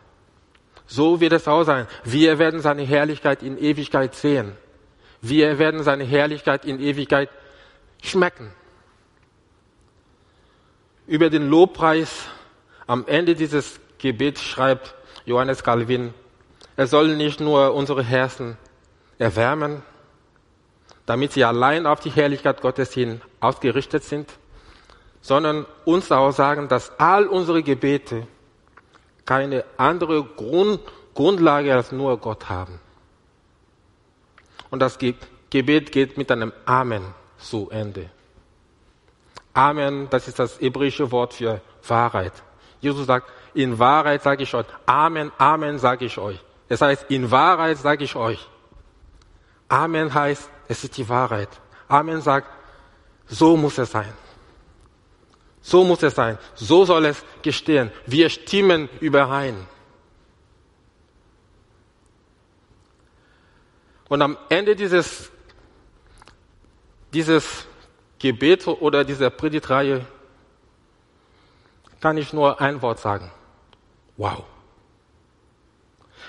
So 0.86 1.20
wird 1.20 1.32
es 1.34 1.46
auch 1.46 1.62
sein. 1.62 1.86
Wir 2.02 2.38
werden 2.38 2.60
seine 2.60 2.82
Herrlichkeit 2.82 3.42
in 3.42 3.56
Ewigkeit 3.56 4.14
sehen. 4.14 4.56
Wir 5.20 5.58
werden 5.58 5.82
seine 5.84 6.04
Herrlichkeit 6.04 6.64
in 6.64 6.80
Ewigkeit 6.80 7.28
schmecken. 8.02 8.52
Über 11.10 11.28
den 11.28 11.48
Lobpreis 11.48 12.28
am 12.86 13.04
Ende 13.08 13.34
dieses 13.34 13.80
Gebets 13.98 14.44
schreibt 14.44 14.94
Johannes 15.24 15.64
Calvin, 15.64 16.14
er 16.76 16.86
soll 16.86 17.16
nicht 17.16 17.40
nur 17.40 17.74
unsere 17.74 18.04
Herzen 18.04 18.56
erwärmen, 19.18 19.82
damit 21.06 21.32
sie 21.32 21.42
allein 21.42 21.84
auf 21.84 21.98
die 21.98 22.12
Herrlichkeit 22.12 22.60
Gottes 22.60 22.94
hin 22.94 23.22
ausgerichtet 23.40 24.04
sind, 24.04 24.30
sondern 25.20 25.66
uns 25.84 26.12
auch 26.12 26.30
sagen, 26.30 26.68
dass 26.68 26.96
all 27.00 27.26
unsere 27.26 27.64
Gebete 27.64 28.28
keine 29.24 29.64
andere 29.78 30.22
Grund, 30.22 30.78
Grundlage 31.14 31.74
als 31.74 31.90
nur 31.90 32.18
Gott 32.18 32.48
haben. 32.48 32.78
Und 34.70 34.78
das 34.78 34.96
Gebet 34.96 35.90
geht 35.90 36.16
mit 36.16 36.30
einem 36.30 36.52
Amen 36.66 37.02
zu 37.36 37.68
Ende. 37.68 38.10
Amen, 39.52 40.08
das 40.10 40.28
ist 40.28 40.38
das 40.38 40.60
hebräische 40.60 41.10
Wort 41.10 41.34
für 41.34 41.60
Wahrheit. 41.86 42.32
Jesus 42.80 43.06
sagt, 43.06 43.30
in 43.54 43.78
Wahrheit 43.78 44.22
sage 44.22 44.44
ich 44.44 44.54
euch. 44.54 44.66
Amen, 44.86 45.32
Amen 45.38 45.78
sage 45.78 46.04
ich 46.04 46.18
euch. 46.18 46.38
Das 46.68 46.80
heißt, 46.80 47.06
in 47.08 47.30
Wahrheit 47.30 47.78
sage 47.78 48.04
ich 48.04 48.14
euch. 48.14 48.46
Amen 49.68 50.12
heißt, 50.12 50.48
es 50.68 50.84
ist 50.84 50.96
die 50.96 51.08
Wahrheit. 51.08 51.48
Amen 51.88 52.20
sagt, 52.20 52.48
so 53.26 53.56
muss 53.56 53.78
es 53.78 53.90
sein. 53.90 54.12
So 55.62 55.84
muss 55.84 56.02
es 56.02 56.14
sein. 56.14 56.38
So 56.54 56.84
soll 56.84 57.06
es 57.06 57.24
gestehen. 57.42 57.90
Wir 58.06 58.30
stimmen 58.30 58.88
überein. 59.00 59.66
Und 64.08 64.22
am 64.22 64.36
Ende 64.48 64.74
dieses, 64.74 65.30
dieses 67.12 67.66
Gebet 68.20 68.66
oder 68.68 69.02
dieser 69.02 69.30
Predigtreihe 69.30 70.06
kann 72.00 72.16
ich 72.18 72.32
nur 72.32 72.60
ein 72.60 72.80
Wort 72.82 73.00
sagen. 73.00 73.30
Wow. 74.16 74.44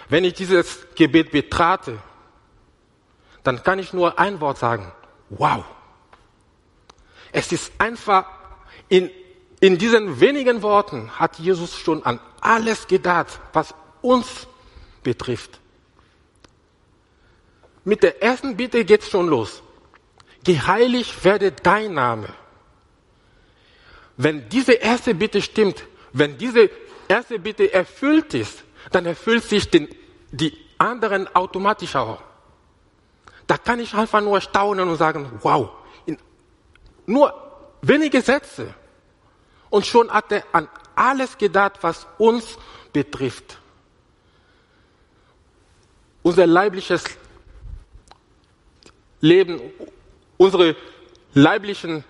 Wenn 0.10 0.24
ich 0.24 0.34
dieses 0.34 0.88
Gebet 0.96 1.32
betrate, 1.32 2.00
dann 3.44 3.62
kann 3.64 3.78
ich 3.78 3.94
nur 3.94 4.18
ein 4.18 4.40
Wort 4.40 4.58
sagen. 4.58 4.92
Wow. 5.30 5.66
Es 7.34 7.52
ist 7.52 7.72
einfach, 7.78 8.26
in, 8.88 9.10
in 9.60 9.78
diesen 9.78 10.20
wenigen 10.20 10.62
Worten 10.62 11.20
hat 11.20 11.40
Jesus 11.40 11.78
schon 11.78 12.04
an 12.04 12.20
alles 12.40 12.88
gedacht, 12.88 13.40
was 13.52 13.74
uns 14.02 14.48
betrifft. 15.04 15.60
Mit 17.84 18.04
der 18.04 18.22
ersten 18.22 18.56
Bitte 18.56 18.86
geht's 18.86 19.10
schon 19.10 19.28
los. 19.28 19.62
Geheiligt 20.44 21.24
werde 21.24 21.52
dein 21.52 21.94
Name. 21.94 22.30
Wenn 24.18 24.50
diese 24.50 24.74
erste 24.74 25.14
Bitte 25.14 25.42
stimmt, 25.42 25.84
wenn 26.14 26.38
diese 26.38 26.70
erste 27.08 27.40
Bitte 27.40 27.74
erfüllt 27.74 28.34
ist, 28.34 28.64
dann 28.92 29.06
erfüllt 29.06 29.44
sich 29.44 29.70
den, 29.70 29.88
die 30.32 30.58
anderen 30.78 31.34
automatisch 31.36 31.96
auch. 31.96 32.22
Da 33.48 33.58
kann 33.58 33.80
ich 33.80 33.94
einfach 33.94 34.22
nur 34.22 34.42
staunen 34.42 34.90
und 34.90 34.98
sagen, 34.98 35.40
wow, 35.42 35.70
in 36.06 36.18
nur 37.06 37.34
wenige 37.82 38.22
Sätze. 38.22 38.74
Und 39.70 39.86
schon 39.86 40.10
hat 40.12 40.32
er 40.32 40.44
an 40.52 40.68
alles 40.96 41.38
gedacht, 41.38 41.74
was 41.82 42.08
uns 42.18 42.58
betrifft. 42.94 43.58
Unser 46.24 46.46
leibliches 46.46 47.04
Leben, 49.22 49.60
unsere 50.42 50.76
leiblichen 51.36 52.04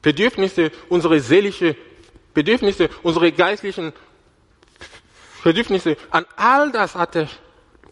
Bedürfnisse, 0.00 0.70
unsere 0.88 1.18
seelische 1.18 1.76
Bedürfnisse, 2.32 2.88
unsere 3.02 3.32
geistlichen 3.32 3.92
Bedürfnisse, 5.42 5.96
an 6.10 6.24
all 6.36 6.70
das 6.70 6.94
hat 6.94 7.16
er 7.16 7.28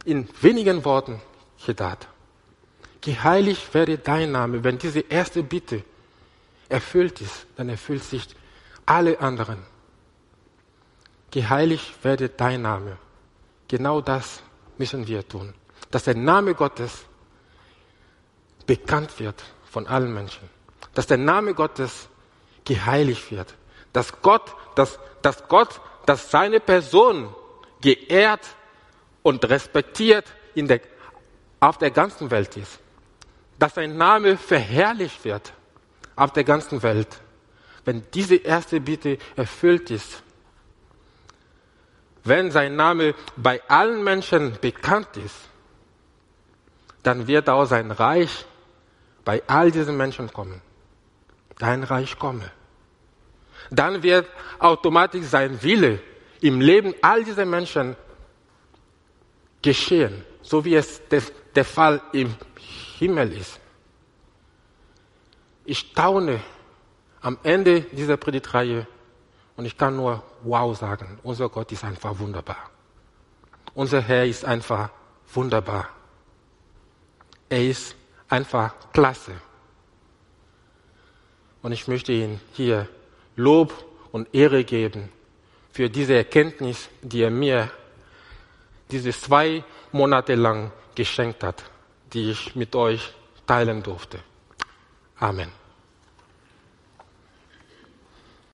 in 0.05 0.28
wenigen 0.41 0.84
Worten 0.84 1.20
gedacht. 1.66 2.07
Geheiligt 3.01 3.74
werde 3.74 3.99
dein 3.99 4.30
Name. 4.30 4.62
Wenn 4.62 4.78
diese 4.78 5.01
erste 5.01 5.43
Bitte 5.43 5.82
erfüllt 6.68 7.20
ist, 7.20 7.47
dann 7.57 7.68
erfüllt 7.68 8.05
sich 8.05 8.24
alle 8.86 9.18
anderen. 9.20 9.59
Geheiligt 11.32 12.05
werde 12.05 12.28
dein 12.28 12.62
Name. 12.62 12.99
Genau 13.66 14.01
das 14.01 14.43
müssen 14.78 15.07
wir 15.09 15.26
tun. 15.26 15.55
Dass 15.91 16.05
der 16.05 16.14
Name 16.14 16.55
Gottes 16.55 17.07
bekannt 18.69 19.19
wird 19.19 19.43
von 19.64 19.89
allen 19.89 20.14
Menschen. 20.14 20.49
Dass 20.95 21.09
der 21.09 21.16
Name 21.16 21.55
Gottes 21.55 22.09
geheiligt 22.64 23.33
wird. 23.33 23.55
Dass 23.93 24.21
Gott, 24.23 24.55
dass, 24.77 25.01
dass 25.23 25.49
Gott, 25.49 25.81
dass 26.07 26.31
seine 26.31 26.61
Person 26.61 27.35
geehrt 27.81 28.47
und 29.23 29.49
respektiert 29.49 30.27
in 30.55 30.69
der, 30.69 30.81
auf 31.59 31.79
der 31.79 31.91
ganzen 31.91 32.31
Welt 32.31 32.57
ist. 32.57 32.79
Dass 33.59 33.75
sein 33.75 33.97
Name 33.97 34.37
verherrlicht 34.37 35.25
wird 35.25 35.53
auf 36.14 36.33
der 36.33 36.45
ganzen 36.45 36.83
Welt. 36.83 37.09
Wenn 37.85 38.05
diese 38.12 38.37
erste 38.37 38.81
Bitte 38.81 39.16
erfüllt 39.35 39.91
ist, 39.91 40.23
wenn 42.23 42.51
sein 42.51 42.77
Name 42.77 43.14
bei 43.37 43.62
allen 43.69 44.05
Menschen 44.05 44.59
bekannt 44.61 45.16
ist, 45.16 45.37
dann 47.03 47.27
wird 47.27 47.49
auch 47.49 47.64
sein 47.64 47.91
Reich 47.91 48.45
bei 49.29 49.43
all 49.47 49.70
diesen 49.70 49.95
Menschen 49.95 50.33
kommen. 50.33 50.62
Dein 51.59 51.85
Reich 51.85 52.18
komme. 52.18 52.51
Dann 53.68 54.03
wird 54.03 54.26
automatisch 54.59 55.26
sein 55.26 55.62
Wille 55.62 56.01
im 56.41 56.62
Leben 56.62 56.95
all 57.03 57.24
dieser 57.24 57.45
Menschen 57.45 57.95
geschehen, 59.61 60.24
so 60.41 60.64
wie 60.64 60.76
es 60.76 61.03
der 61.55 61.64
Fall 61.66 62.01
im 62.12 62.35
Himmel 62.99 63.35
ist. 63.35 63.61
Ich 65.66 65.81
staune 65.81 66.41
am 67.20 67.37
Ende 67.43 67.83
dieser 67.83 68.16
Predigtreihe 68.16 68.87
und 69.57 69.66
ich 69.66 69.76
kann 69.76 69.95
nur 69.95 70.22
wow 70.43 70.74
sagen. 70.74 71.18
Unser 71.22 71.51
Gott 71.51 71.70
ist 71.70 71.85
einfach 71.85 72.18
wunderbar. 72.18 72.70
Unser 73.74 74.01
Herr 74.01 74.24
ist 74.24 74.47
einfach 74.47 74.89
wunderbar. 75.35 75.87
Er 77.51 77.62
ist 77.62 77.95
einfach 78.29 78.74
klasse. 78.93 79.33
Und 81.62 81.72
ich 81.72 81.89
möchte 81.89 82.12
ihm 82.12 82.41
hier 82.53 82.89
Lob 83.37 83.72
und 84.12 84.35
Ehre 84.35 84.64
geben 84.64 85.11
für 85.72 85.91
diese 85.91 86.14
Erkenntnis, 86.14 86.89
die 87.03 87.22
er 87.22 87.31
mir 87.31 87.70
diese 88.91 89.11
zwei 89.11 89.64
Monate 89.93 90.35
lang 90.35 90.72
geschenkt 90.95 91.43
hat, 91.43 91.62
die 92.12 92.31
ich 92.31 92.57
mit 92.57 92.74
euch 92.74 93.12
teilen 93.47 93.83
durfte. 93.83 94.18
Amen. 95.18 95.51